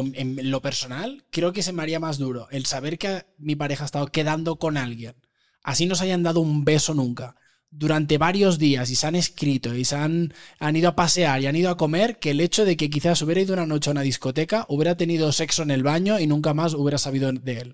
[0.52, 3.86] lo, personal, creo que se me haría más duro el saber que mi pareja ha
[3.86, 5.16] estado quedando con alguien.
[5.64, 7.36] Así no se hayan dado un beso nunca.
[7.72, 11.48] Durante varios días y se han escrito y se han, han ido a pasear y
[11.48, 13.94] han ido a comer, que el hecho de que quizás hubiera ido una noche a
[13.94, 17.74] una discoteca, hubiera tenido sexo en el baño y nunca más hubiera sabido de él.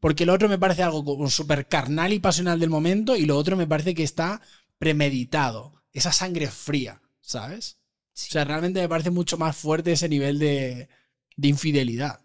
[0.00, 3.56] Porque lo otro me parece algo súper carnal y pasional del momento y lo otro
[3.56, 4.42] me parece que está
[4.78, 5.82] premeditado.
[5.94, 7.78] Esa sangre fría, ¿sabes?
[8.12, 10.88] O sea, realmente me parece mucho más fuerte ese nivel de,
[11.38, 12.20] de infidelidad.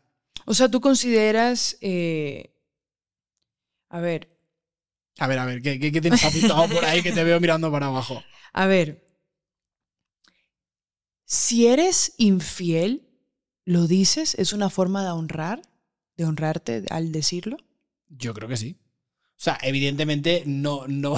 [0.46, 1.78] O sea, tú consideras.
[1.80, 2.54] Eh,
[3.90, 4.30] a ver.
[5.20, 7.86] A ver, a ver, ¿qué, qué, tienes apuntado por ahí que te veo mirando para
[7.86, 8.22] abajo?
[8.54, 9.06] A ver.
[11.26, 13.08] Si eres infiel,
[13.64, 14.36] ¿lo dices?
[14.36, 15.62] ¿Es una forma de honrar?
[16.18, 17.58] ¿De honrarte al decirlo?
[18.10, 18.80] Yo creo que sí.
[19.30, 21.16] O sea, evidentemente no, no,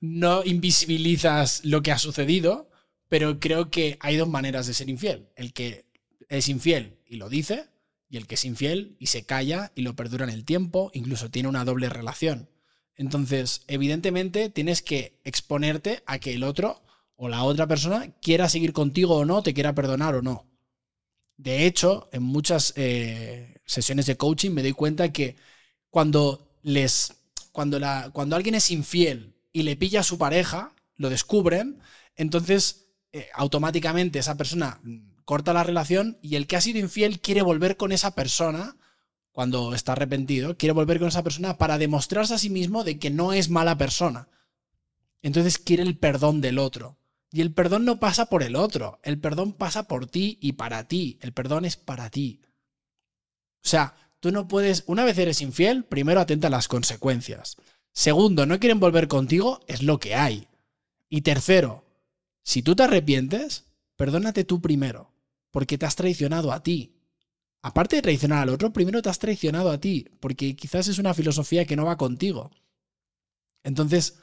[0.00, 2.70] no invisibilizas lo que ha sucedido,
[3.08, 5.28] pero creo que hay dos maneras de ser infiel.
[5.36, 5.86] El que
[6.28, 7.68] es infiel y lo dice,
[8.08, 11.30] y el que es infiel y se calla y lo perdura en el tiempo, incluso
[11.30, 12.48] tiene una doble relación.
[12.96, 16.82] Entonces, evidentemente, tienes que exponerte a que el otro
[17.16, 20.46] o la otra persona quiera seguir contigo o no, te quiera perdonar o no.
[21.36, 25.36] De hecho, en muchas eh, sesiones de coaching me doy cuenta que
[25.90, 27.14] cuando les.
[27.52, 31.78] Cuando, la, cuando alguien es infiel y le pilla a su pareja, lo descubren,
[32.16, 34.80] entonces eh, automáticamente esa persona
[35.24, 38.76] corta la relación y el que ha sido infiel quiere volver con esa persona
[39.32, 43.10] cuando está arrepentido, quiere volver con esa persona para demostrarse a sí mismo de que
[43.10, 44.28] no es mala persona.
[45.22, 46.98] Entonces quiere el perdón del otro.
[47.32, 50.86] Y el perdón no pasa por el otro, el perdón pasa por ti y para
[50.86, 52.42] ti, el perdón es para ti.
[53.64, 57.56] O sea, tú no puedes, una vez eres infiel, primero atenta a las consecuencias.
[57.92, 60.46] Segundo, no quieren volver contigo, es lo que hay.
[61.08, 61.84] Y tercero,
[62.44, 63.64] si tú te arrepientes,
[63.96, 65.13] perdónate tú primero
[65.54, 66.96] porque te has traicionado a ti.
[67.62, 71.14] Aparte de traicionar al otro, primero te has traicionado a ti, porque quizás es una
[71.14, 72.50] filosofía que no va contigo.
[73.62, 74.18] Entonces,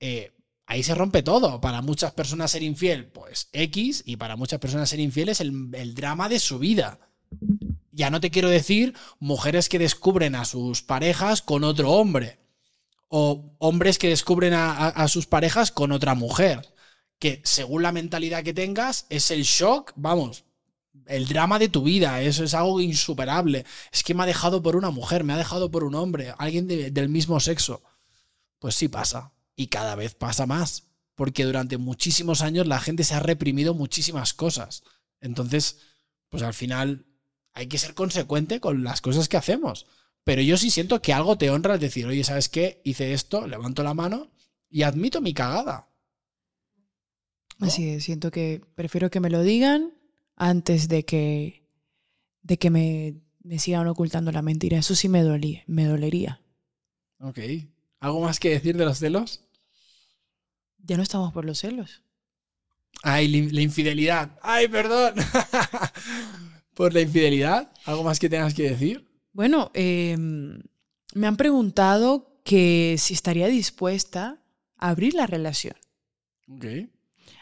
[0.00, 0.32] eh,
[0.66, 1.60] ahí se rompe todo.
[1.60, 5.94] Para muchas personas ser infiel, pues X, y para muchas personas ser infiel es el,
[5.94, 6.98] drama de su vida.
[7.92, 12.40] Ya no te quiero decir mujeres que descubren a sus parejas con otro hombre,
[13.06, 16.74] o hombres que descubren a sus parejas con otra mujer,
[17.20, 20.45] que según la mentalidad que tengas, es el shock, vamos,
[21.06, 23.64] el drama de tu vida, eso es algo insuperable.
[23.92, 26.66] Es que me ha dejado por una mujer, me ha dejado por un hombre, alguien
[26.66, 27.82] del mismo sexo.
[28.58, 30.84] Pues sí pasa, y cada vez pasa más,
[31.14, 34.82] porque durante muchísimos años la gente se ha reprimido muchísimas cosas.
[35.20, 35.78] Entonces,
[36.28, 37.06] pues al final
[37.52, 39.86] hay que ser consecuente con las cosas que hacemos.
[40.24, 42.80] Pero yo sí siento que algo te honra al decir, oye, ¿sabes qué?
[42.84, 44.30] Hice esto, levanto la mano
[44.68, 45.88] y admito mi cagada.
[47.60, 49.95] Así es, siento que prefiero que me lo digan
[50.36, 51.66] antes de que,
[52.42, 54.78] de que me, me sigan ocultando la mentira.
[54.78, 56.40] Eso sí me, dolía, me dolería.
[57.20, 57.38] Ok.
[58.00, 59.42] ¿Algo más que decir de los celos?
[60.78, 62.02] Ya no estamos por los celos.
[63.02, 64.38] Ay, la infidelidad.
[64.42, 65.14] Ay, perdón.
[66.74, 67.72] por la infidelidad.
[67.84, 69.06] ¿Algo más que tengas que decir?
[69.32, 70.60] Bueno, em,
[71.14, 74.40] me han preguntado que si estaría dispuesta
[74.76, 75.76] a abrir la relación.
[76.48, 76.64] Ok.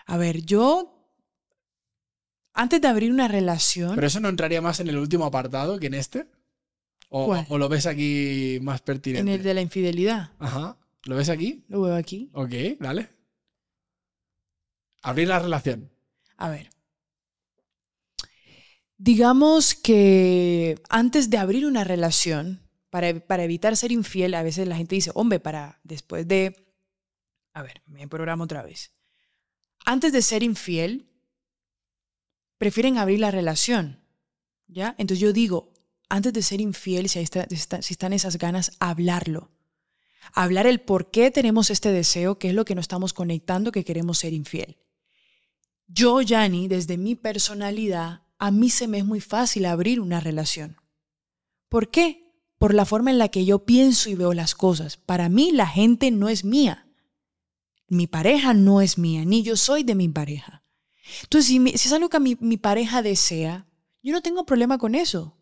[0.06, 1.03] A ver, yo
[2.54, 3.94] antes de abrir una relación.
[3.94, 6.26] ¿Pero eso no entraría más en el último apartado que en este?
[7.10, 9.20] ¿O, ¿o lo ves aquí más pertinente?
[9.20, 10.32] En el de la infidelidad.
[10.38, 10.78] Ajá.
[11.04, 11.64] ¿Lo ves aquí?
[11.68, 12.30] Lo veo aquí.
[12.32, 13.10] Ok, dale.
[15.02, 15.90] Abrir la relación.
[16.36, 16.70] A ver.
[18.96, 24.76] Digamos que antes de abrir una relación, para, para, evitar ser infiel, a veces la
[24.76, 26.72] gente dice, hombre, para después de...
[27.52, 28.92] A ver, me programa otra vez.
[29.84, 31.13] Antes de ser infiel,
[32.58, 34.00] prefieren abrir la relación.
[34.66, 34.94] ¿Ya?
[34.98, 35.72] Entonces yo digo,
[36.08, 39.50] antes de ser infiel, si, está, si están esas ganas, hablarlo.
[40.32, 43.84] Hablar el por qué tenemos este deseo, qué es lo que nos estamos conectando, que
[43.84, 44.78] queremos ser infiel.
[45.86, 50.76] Yo, Yanni, desde mi personalidad, a mí se me es muy fácil abrir una relación.
[51.68, 52.32] ¿Por qué?
[52.58, 54.96] Por la forma en la que yo pienso y veo las cosas.
[54.96, 56.88] Para mí la gente no es mía.
[57.88, 60.63] Mi pareja no es mía, ni yo soy de mi pareja.
[61.22, 63.66] Entonces, si, es algo que mi, mi pareja desea,
[64.02, 65.36] yo no tengo problema con eso.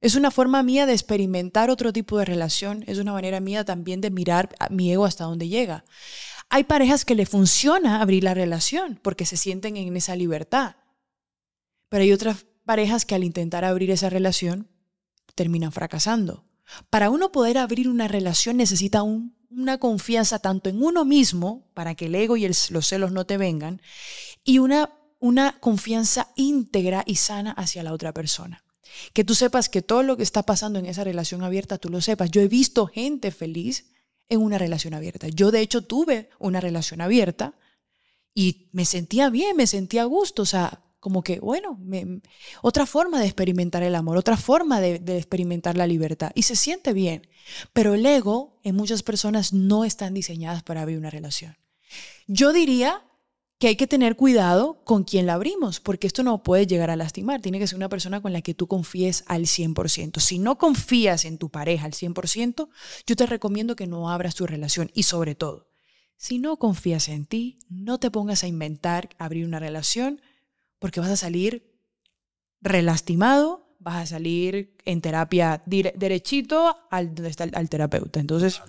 [0.00, 4.00] Es una forma mía de experimentar otro tipo de relación, es una manera mía también
[4.00, 5.84] de mirar a mi ego hasta dónde llega.
[6.50, 10.76] Hay parejas que le funciona abrir la relación porque se sienten en esa libertad.
[11.88, 14.68] Pero hay otras parejas que al intentar abrir esa relación
[15.34, 16.44] terminan fracasando.
[16.90, 22.06] Para uno poder abrir una relación necesita una confianza tanto en uno mismo, para que
[22.06, 23.80] el ego y los celos no te vengan,
[24.44, 24.90] y una
[25.22, 28.64] una confianza íntegra y sana hacia la otra persona.
[29.12, 32.00] Que tú sepas que todo lo que está pasando en esa relación abierta, tú lo
[32.00, 32.32] sepas.
[32.32, 33.92] Yo he visto gente feliz
[34.28, 35.28] en una relación abierta.
[35.28, 37.54] Yo de hecho tuve una relación abierta
[38.34, 40.42] y me sentía bien, me sentía a gusto.
[40.42, 41.78] O sea, como que, bueno,
[42.60, 46.32] otra forma de experimentar el amor, otra forma de, experimentar la libertad.
[46.34, 47.28] Y se siente bien.
[47.72, 51.56] Pero el ego en muchas personas no están diseñadas para abrir una relación.
[52.26, 53.04] Yo diría
[53.62, 56.96] que hay que tener cuidado con quién la abrimos, porque esto no puede llegar a
[56.96, 57.40] lastimar.
[57.40, 60.18] Tiene que ser una persona con la que tú confíes al 100%.
[60.18, 62.68] Si no confías en tu pareja al 100%,
[63.06, 64.90] yo te recomiendo que no abras tu relación.
[64.94, 65.68] Y sobre todo,
[66.16, 70.20] si no confías en ti, no te pongas a inventar abrir una relación,
[70.80, 71.72] porque vas a salir
[72.62, 78.18] relastimado, vas a salir en terapia derechito al, donde está al terapeuta.
[78.18, 78.60] Entonces,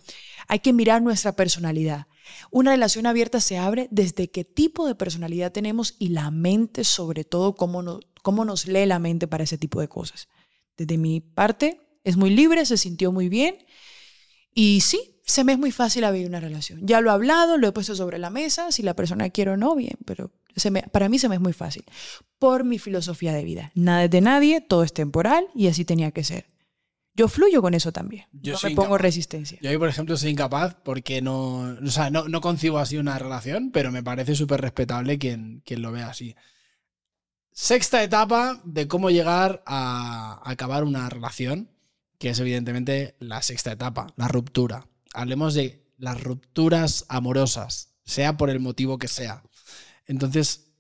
[0.48, 2.06] hay que mirar nuestra personalidad.
[2.52, 7.24] Una relación abierta se abre desde qué tipo de personalidad tenemos y la mente, sobre
[7.24, 10.28] todo, cómo, cómo nos lee la mente para ese tipo de cosas.
[10.78, 13.58] Desde mi parte, es muy libre, se sintió muy bien
[14.54, 16.86] y sí, se me es muy fácil abrir una relación.
[16.86, 19.58] Ya lo he hablado, lo he puesto sobre la mesa, si la persona quiere o
[19.58, 21.84] no, bien, pero se me, para mí se me es muy fácil
[22.40, 23.72] por mi filosofía de vida.
[23.74, 26.53] Nada es de nadie, todo es temporal y así tenía que ser.
[27.16, 28.26] Yo fluyo con eso también.
[28.32, 29.60] Yo no me pongo resistencia.
[29.62, 33.20] Yo ahí, por ejemplo, soy incapaz porque no, o sea, no, no concibo así una
[33.20, 36.36] relación, pero me parece súper respetable quien, quien lo vea así.
[37.52, 41.70] Sexta etapa de cómo llegar a acabar una relación,
[42.18, 44.88] que es evidentemente la sexta etapa, la ruptura.
[45.14, 49.44] Hablemos de las rupturas amorosas, sea por el motivo que sea.
[50.08, 50.72] Entonces,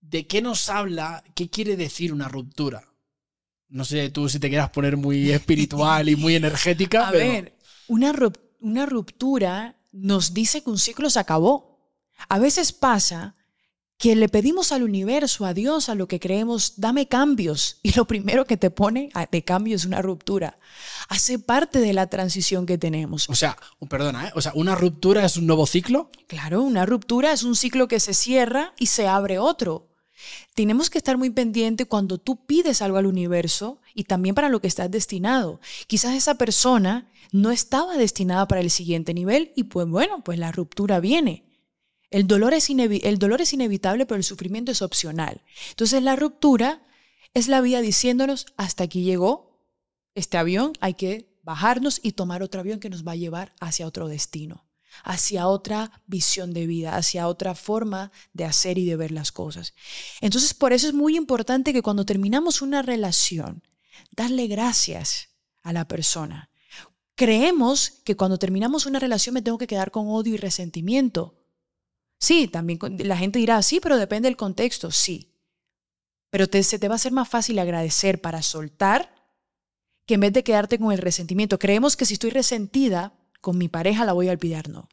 [0.00, 1.22] ¿de qué nos habla?
[1.36, 2.89] ¿Qué quiere decir una ruptura?
[3.70, 7.08] No sé tú si te quieras poner muy espiritual y muy energética.
[7.08, 7.56] A ver,
[7.88, 8.12] una,
[8.60, 11.78] una ruptura nos dice que un ciclo se acabó.
[12.28, 13.36] A veces pasa
[14.00, 17.80] que le pedimos al universo, a Dios, a lo que creemos, dame cambios.
[17.82, 20.58] Y lo primero que te pone de cambio es una ruptura.
[21.10, 23.28] Hace parte de la transición que tenemos.
[23.28, 23.58] O sea,
[23.90, 24.32] perdona, ¿eh?
[24.34, 26.10] o sea, ¿una ruptura es un nuevo ciclo?
[26.28, 29.89] Claro, una ruptura es un ciclo que se cierra y se abre otro.
[30.54, 34.60] Tenemos que estar muy pendiente cuando tú pides algo al universo y también para lo
[34.60, 35.60] que estás destinado.
[35.86, 40.52] Quizás esa persona no estaba destinada para el siguiente nivel y pues bueno, pues la
[40.52, 41.44] ruptura viene.
[42.10, 45.42] El dolor es, el dolor es inevitable, pero el sufrimiento es opcional.
[45.70, 46.82] Entonces la ruptura
[47.34, 49.64] es la vida diciéndonos, hasta aquí llegó
[50.14, 53.86] este avión, hay que bajarnos y tomar otro avión que nos va a llevar hacia
[53.86, 54.69] otro destino
[55.04, 59.74] hacia otra visión de vida, hacia otra forma de hacer y de ver las cosas.
[60.20, 63.62] Entonces, por eso es muy importante que cuando terminamos una relación,
[64.12, 65.28] darle gracias
[65.62, 66.50] a la persona.
[67.14, 71.36] Creemos que cuando terminamos una relación me tengo que quedar con odio y resentimiento.
[72.18, 75.34] Sí, también la gente dirá, sí, pero depende del contexto, sí.
[76.30, 79.14] Pero se te va a hacer más fácil agradecer para soltar
[80.06, 81.58] que en vez de quedarte con el resentimiento.
[81.58, 84.88] Creemos que si estoy resentida, con mi pareja la voy a olvidar, no.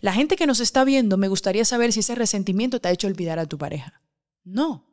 [0.00, 3.06] La gente que nos está viendo, me gustaría saber si ese resentimiento te ha hecho
[3.06, 4.02] olvidar a tu pareja.
[4.44, 4.86] No,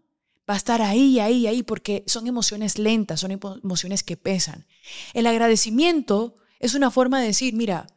[0.49, 4.65] va a estar ahí, ahí, ahí, porque son emociones lentas, son emociones que pesan.
[5.13, 7.87] El agradecimiento es una forma de decir, mira,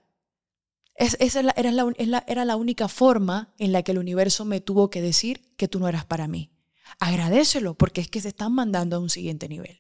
[0.95, 5.03] esa era la, era la única forma en la que el universo me tuvo que
[5.03, 6.51] decir que tú no eras para mí.
[6.99, 9.79] Agradecelo, porque es que se están mandando a un siguiente nivel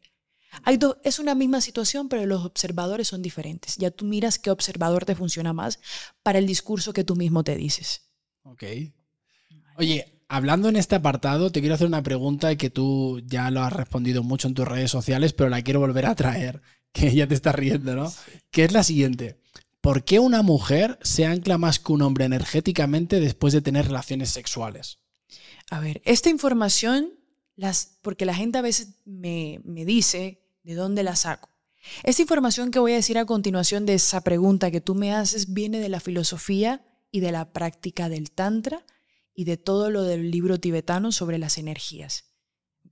[1.04, 3.76] es una misma situación, pero los observadores son diferentes.
[3.76, 5.80] Ya tú miras qué observador te funciona más
[6.22, 8.10] para el discurso que tú mismo te dices.
[8.42, 8.64] Ok.
[9.76, 13.72] Oye, hablando en este apartado, te quiero hacer una pregunta que tú ya lo has
[13.72, 17.34] respondido mucho en tus redes sociales, pero la quiero volver a traer, que ya te
[17.34, 18.12] estás riendo, ¿no?
[18.50, 19.40] Que es la siguiente.
[19.80, 24.30] ¿Por qué una mujer se ancla más que un hombre energéticamente después de tener relaciones
[24.30, 24.98] sexuales?
[25.70, 27.17] A ver, esta información,
[28.02, 31.48] porque la gente a veces me, me dice ¿De dónde la saco?
[32.02, 35.54] Esta información que voy a decir a continuación de esa pregunta que tú me haces
[35.54, 38.84] viene de la filosofía y de la práctica del Tantra
[39.34, 42.26] y de todo lo del libro tibetano sobre las energías.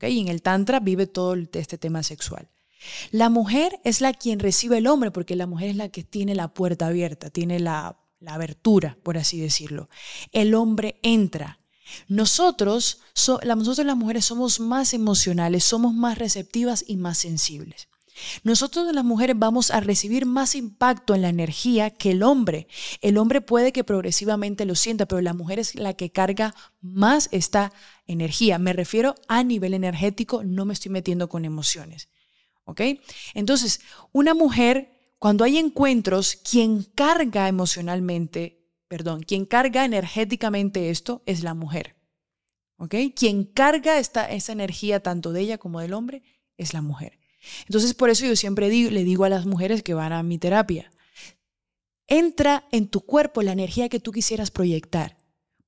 [0.00, 2.48] Y en el Tantra vive todo este tema sexual.
[3.10, 6.34] La mujer es la quien recibe el hombre porque la mujer es la que tiene
[6.34, 9.90] la puerta abierta, tiene la, abertura, por así decirlo.
[10.32, 11.60] El hombre entra.
[12.08, 13.00] Nosotros,
[13.42, 17.88] las mujeres somos más emocionales, somos más receptivas y más sensibles.
[18.44, 22.66] Nosotros las mujeres vamos a recibir más impacto en la energía que el hombre.
[23.00, 27.28] El hombre puede que progresivamente lo sienta, pero la mujer es la que carga más
[27.32, 27.72] esta
[28.06, 28.58] energía.
[28.58, 32.08] Me refiero a nivel energético, no me estoy metiendo con emociones.
[32.64, 32.80] ¿Ok?
[33.34, 33.80] Entonces,
[34.12, 38.55] una mujer, cuando hay encuentros, quien carga emocionalmente
[38.88, 41.96] perdón, quien carga energéticamente esto es la mujer.
[42.78, 42.94] ¿Ok?
[43.14, 46.22] Quien carga esta, esa energía tanto de ella como del hombre
[46.56, 47.18] es la mujer.
[47.66, 50.90] Entonces, por eso yo siempre le digo a las mujeres que van a mi terapia,
[52.06, 55.16] entra en tu cuerpo la energía que tú quisieras proyectar,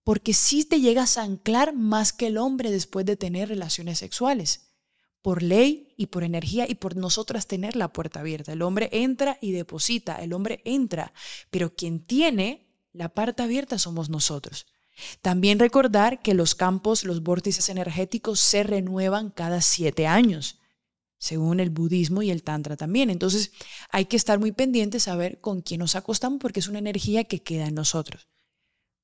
[0.05, 4.69] porque si te llegas a anclar más que el hombre después de tener relaciones sexuales,
[5.23, 8.53] por ley y por energía y por nosotras tener la puerta abierta.
[8.53, 11.13] El hombre entra y deposita, el hombre entra,
[11.51, 12.68] pero quien tiene
[12.99, 14.67] la parte abierta somos nosotros.
[15.23, 20.59] También recordar que los campos, los vórtices energéticos se renuevan cada siete años,
[21.19, 23.09] según el budismo y el tantra también.
[23.09, 23.53] Entonces
[23.91, 27.25] hay que estar muy pendientes a ver con quién nos acostamos porque es una energía
[27.25, 28.27] que queda en nosotros.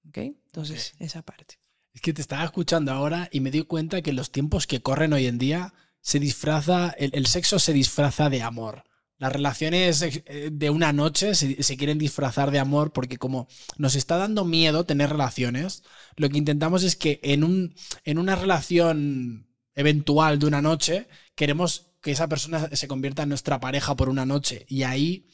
[0.09, 0.19] ¿Ok?
[0.19, 1.59] Entonces, esa parte.
[1.93, 4.83] Es que te estaba escuchando ahora y me di cuenta que en los tiempos que
[4.83, 8.85] corren hoy en día se disfraza, el sexo se disfraza de amor.
[9.19, 13.49] Las relaciones eh, de una noche se, quieren disfrazar de amor porque como
[13.79, 15.85] nos está dando miedo tener relaciones,
[16.17, 21.93] lo que intentamos es que en, un, en una relación eventual de una noche, queremos
[22.01, 24.67] que esa persona se convierta en nuestra pareja por una noche.
[24.69, 25.29] Y ahí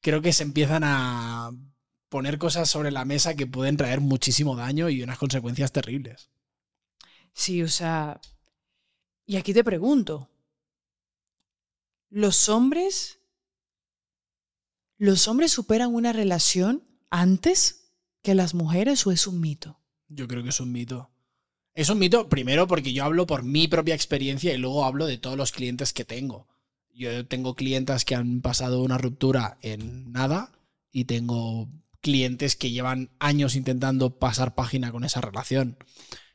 [0.00, 1.50] creo que se empiezan a
[2.08, 6.30] poner cosas sobre la mesa que pueden traer muchísimo daño y unas consecuencias terribles.
[7.32, 8.20] Sí, o sea,
[9.26, 10.30] y aquí te pregunto,
[12.14, 13.18] ¿los hombres,
[14.98, 17.92] los hombres superan una relación antes
[18.22, 19.80] que las mujeres o es un mito?
[20.06, 21.10] Yo creo que es un mito.
[21.74, 25.18] Es un mito, primero porque yo hablo por mi propia experiencia y luego hablo de
[25.18, 26.46] todos los clientes que tengo.
[26.92, 30.52] Yo tengo clientes que han pasado una ruptura en nada
[30.92, 31.68] y tengo
[32.00, 35.78] clientes que llevan años intentando pasar página con esa relación.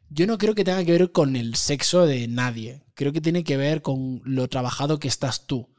[0.10, 2.84] Yo no creo que tenga que ver con el sexo de nadie.
[3.00, 5.70] Creo que tiene que ver con lo trabajado que estás tú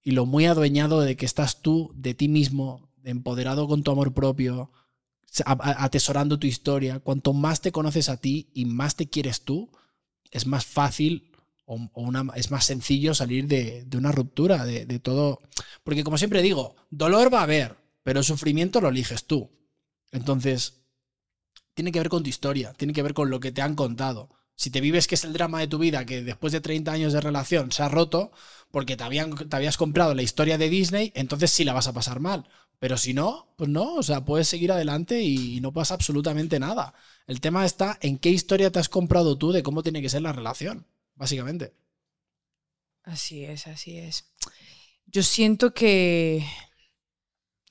[0.00, 4.14] y lo muy adueñado de que estás tú de ti mismo, empoderado con tu amor
[4.14, 4.70] propio,
[5.44, 7.00] atesorando tu historia.
[7.00, 9.72] Cuanto más te conoces a ti y más te quieres tú,
[10.30, 11.32] es más fácil
[11.64, 15.40] o, una, es más sencillo salir de, una ruptura, de, de todo.
[15.82, 19.50] Porque como siempre digo, dolor va a haber, pero sufrimiento lo eliges tú.
[20.12, 20.84] Entonces,
[21.74, 24.37] tiene que ver con tu historia, tiene que ver con lo que te han contado.
[24.58, 27.12] Si te vives que es el drama de tu vida, que después de 30 años
[27.12, 28.32] de relación se ha roto
[28.72, 31.92] porque te, habían, te habías comprado la historia de Disney, entonces sí la vas a
[31.92, 32.48] pasar mal.
[32.80, 36.92] Pero si no, pues no, o sea, puedes seguir adelante y no pasa absolutamente nada.
[37.28, 40.22] El tema está en qué historia te has comprado tú de cómo tiene que ser
[40.22, 41.72] la relación, básicamente.
[43.04, 44.24] Así es, así es.
[45.06, 46.44] Yo siento que,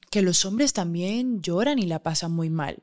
[0.10, 2.82] que los hombres también lloran y la pasan muy mal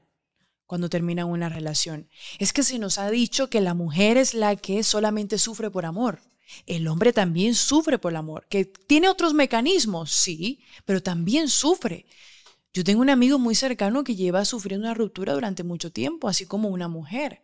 [0.66, 2.08] cuando terminan una relación.
[2.38, 5.86] Es que se nos ha dicho que la mujer es la que solamente sufre por
[5.86, 6.20] amor.
[6.66, 12.06] El hombre también sufre por el amor, que tiene otros mecanismos, sí, pero también sufre.
[12.72, 16.46] Yo tengo un amigo muy cercano que lleva sufriendo una ruptura durante mucho tiempo, así
[16.46, 17.42] como una mujer.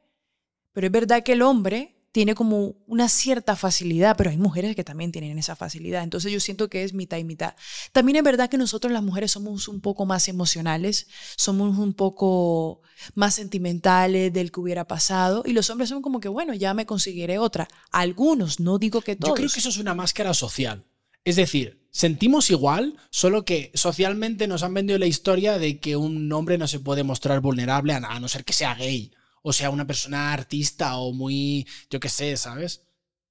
[0.72, 4.82] Pero es verdad que el hombre tiene como una cierta facilidad, pero hay mujeres que
[4.82, 6.02] también tienen esa facilidad.
[6.02, 7.54] Entonces yo siento que es mitad y mitad.
[7.92, 11.06] También es verdad que nosotros las mujeres somos un poco más emocionales,
[11.36, 12.82] somos un poco
[13.14, 16.86] más sentimentales del que hubiera pasado y los hombres son como que, bueno, ya me
[16.86, 17.68] conseguiré otra.
[17.92, 19.30] Algunos, no digo que todos.
[19.30, 20.84] Yo creo que eso es una máscara social.
[21.24, 26.32] Es decir, sentimos igual, solo que socialmente nos han vendido la historia de que un
[26.32, 29.86] hombre no se puede mostrar vulnerable a no ser que sea gay o sea una
[29.86, 32.82] persona artista o muy, yo qué sé, ¿sabes?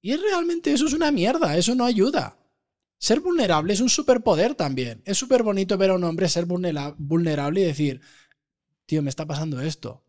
[0.02, 2.38] Y realmente eso es una mierda, eso no ayuda.
[2.98, 5.02] Ser vulnerable es un superpoder también.
[5.06, 8.00] Es súper bonito ver a un hombre ser vulnerable y decir,
[8.86, 9.90] tío, me está pasando esto.
[9.90, 10.04] O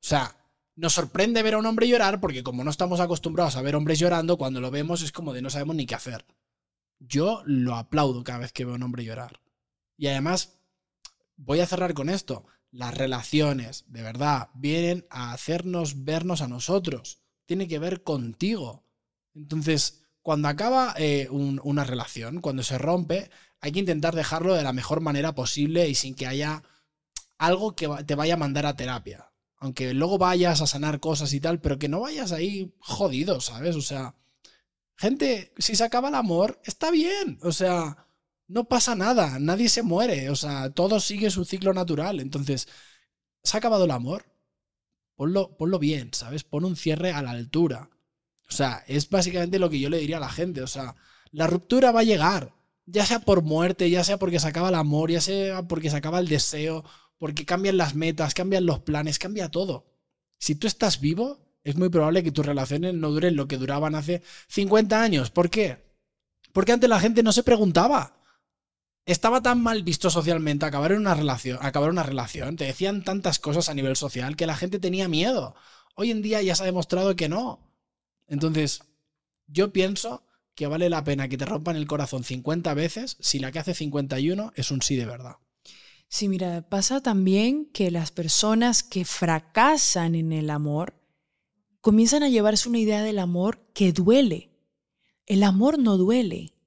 [0.00, 0.36] sea,
[0.74, 3.98] nos sorprende ver a un hombre llorar porque como no estamos acostumbrados a ver hombres
[3.98, 6.24] llorando, cuando lo vemos es como de no sabemos ni qué hacer.
[7.00, 9.40] Yo lo aplaudo cada vez que veo a un hombre llorar.
[9.96, 10.60] Y además,
[11.36, 17.22] voy a cerrar con esto las relaciones, de verdad, vienen a hacernos vernos a nosotros.
[17.46, 18.84] Tiene que ver contigo.
[19.34, 24.72] Entonces, cuando acaba eh, una relación, cuando se rompe, hay que intentar dejarlo de la
[24.72, 26.62] mejor manera posible y sin que haya
[27.38, 29.30] algo que te vaya a mandar a terapia.
[29.56, 33.74] Aunque luego vayas a sanar cosas y tal, pero que no vayas ahí jodido, ¿sabes?
[33.74, 34.14] O sea,
[34.96, 37.38] gente, si se acaba el amor, está bien.
[37.42, 38.07] O sea,
[38.48, 42.18] no pasa nada, nadie se muere, o sea, todo sigue su ciclo natural.
[42.18, 42.66] Entonces,
[43.42, 44.24] ¿se ha acabado el amor?
[45.14, 46.44] Ponlo, ponlo bien, ¿sabes?
[46.44, 47.90] Pon un cierre a la altura.
[48.48, 50.62] O sea, es básicamente lo que yo le diría a la gente.
[50.62, 50.96] O sea,
[51.30, 52.54] la ruptura va a llegar,
[52.86, 55.96] ya sea por muerte, ya sea porque se acaba el amor, ya sea porque se
[55.96, 56.84] acaba el deseo,
[57.18, 59.86] porque cambian las metas, cambian los planes, cambia todo.
[60.38, 63.94] Si tú estás vivo, es muy probable que tus relaciones no duren lo que duraban
[63.94, 65.30] hace 50 años.
[65.30, 65.84] ¿Por qué?
[66.52, 68.17] Porque antes la gente no se preguntaba
[69.08, 73.70] estaba tan mal visto socialmente acabar una relación, acabar una relación, te decían tantas cosas
[73.70, 75.54] a nivel social que la gente tenía miedo.
[75.94, 77.58] Hoy en día ya se ha demostrado que no.
[78.26, 78.82] Entonces,
[79.46, 83.50] yo pienso que vale la pena que te rompan el corazón 50 veces si la
[83.50, 85.36] que hace 51 es un sí de verdad.
[86.10, 91.00] Sí, mira, pasa también que las personas que fracasan en el amor
[91.80, 94.50] comienzan a llevarse una idea del amor que duele.
[95.24, 96.57] El amor no duele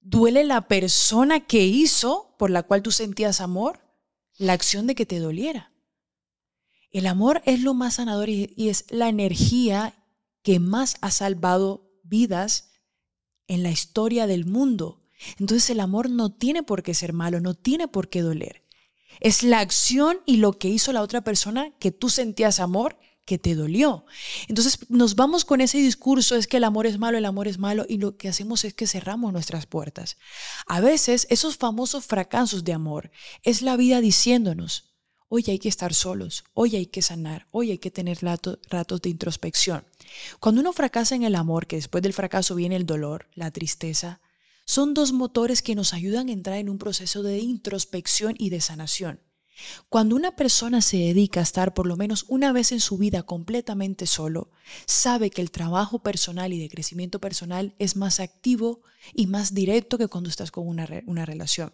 [0.00, 3.80] duele la persona que hizo, por la cual tú sentías amor,
[4.38, 5.72] la acción de que te doliera.
[6.90, 9.94] El amor es lo más sanador y, es la energía
[10.42, 12.72] que más ha salvado vidas
[13.46, 15.02] en la historia del mundo.
[15.38, 18.64] Entonces el amor no tiene por qué ser malo, no tiene por qué doler.
[19.20, 23.38] Es la acción y lo que hizo la otra persona que tú sentías amor que
[23.38, 24.04] te dolió.
[24.48, 27.58] Entonces nos vamos con ese discurso, es que el amor es malo, el amor es
[27.58, 30.16] malo, y lo que hacemos es que cerramos nuestras puertas.
[30.66, 33.10] A veces esos famosos fracasos de amor
[33.42, 34.90] es la vida diciéndonos,
[35.32, 39.10] Hoy hay que estar solos, hoy hay que sanar, hoy hay que tener ratos de
[39.10, 39.86] introspección.
[40.40, 44.20] Cuando uno fracasa en el amor, que después del fracaso viene el dolor, la tristeza,
[44.66, 48.60] son dos motores que nos ayudan a entrar en un proceso de introspección y de
[48.60, 49.20] sanación.
[49.88, 53.22] Cuando una persona se dedica a estar por lo menos una vez en su vida
[53.22, 54.50] completamente solo,
[54.86, 58.82] sabe que el trabajo personal y de crecimiento personal es más activo
[59.14, 61.72] y más directo que cuando estás con una, una relación.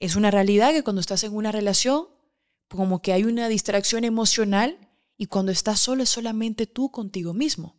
[0.00, 2.08] Es una realidad que cuando estás en una relación,
[2.68, 4.78] como que hay una distracción emocional
[5.16, 7.76] y cuando estás solo es solamente tú contigo mismo.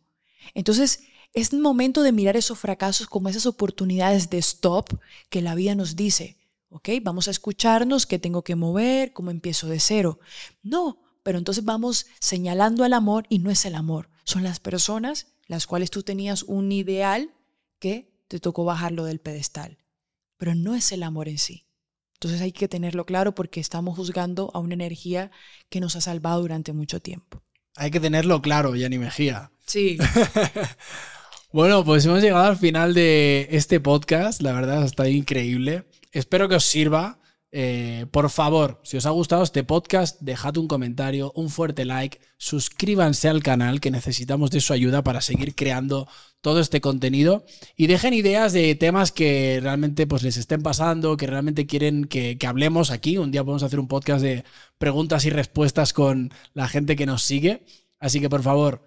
[0.54, 1.00] Entonces,
[1.32, 4.98] es momento de mirar esos fracasos como esas oportunidades de stop
[5.28, 6.35] que la vida nos dice.
[6.68, 6.88] ¿Ok?
[7.02, 10.18] Vamos a escucharnos, qué tengo que mover, cómo empiezo de cero.
[10.62, 15.28] No, pero entonces vamos señalando al amor y no es el amor, son las personas
[15.46, 17.30] las cuales tú tenías un ideal
[17.78, 19.78] que te tocó bajarlo del pedestal,
[20.36, 21.66] pero no es el amor en sí.
[22.14, 25.30] Entonces hay que tenerlo claro porque estamos juzgando a una energía
[25.68, 27.42] que nos ha salvado durante mucho tiempo.
[27.76, 29.52] Hay que tenerlo claro, Yanni Mejía.
[29.66, 29.98] Sí.
[31.52, 34.40] bueno, pues hemos llegado al final de este podcast.
[34.40, 35.84] La verdad está increíble.
[36.16, 37.20] Espero que os sirva.
[37.52, 42.20] Eh, por favor, si os ha gustado este podcast, dejad un comentario, un fuerte like,
[42.38, 46.08] suscríbanse al canal que necesitamos de su ayuda para seguir creando
[46.40, 47.44] todo este contenido
[47.76, 52.38] y dejen ideas de temas que realmente pues, les estén pasando, que realmente quieren que,
[52.46, 53.18] hablemos aquí.
[53.18, 54.44] Un día podemos hacer un podcast de
[54.78, 57.66] preguntas y respuestas con la gente que nos sigue.
[57.98, 58.84] Así que por favor,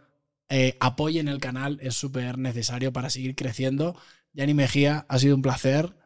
[0.49, 3.95] eh, apoyen el canal, es súper necesario para seguir creciendo.
[4.33, 5.98] Yani Mejía, ha sido un placer.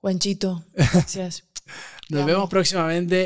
[0.00, 1.44] Juanchito, gracias.
[2.08, 3.16] Nos vemos próximamente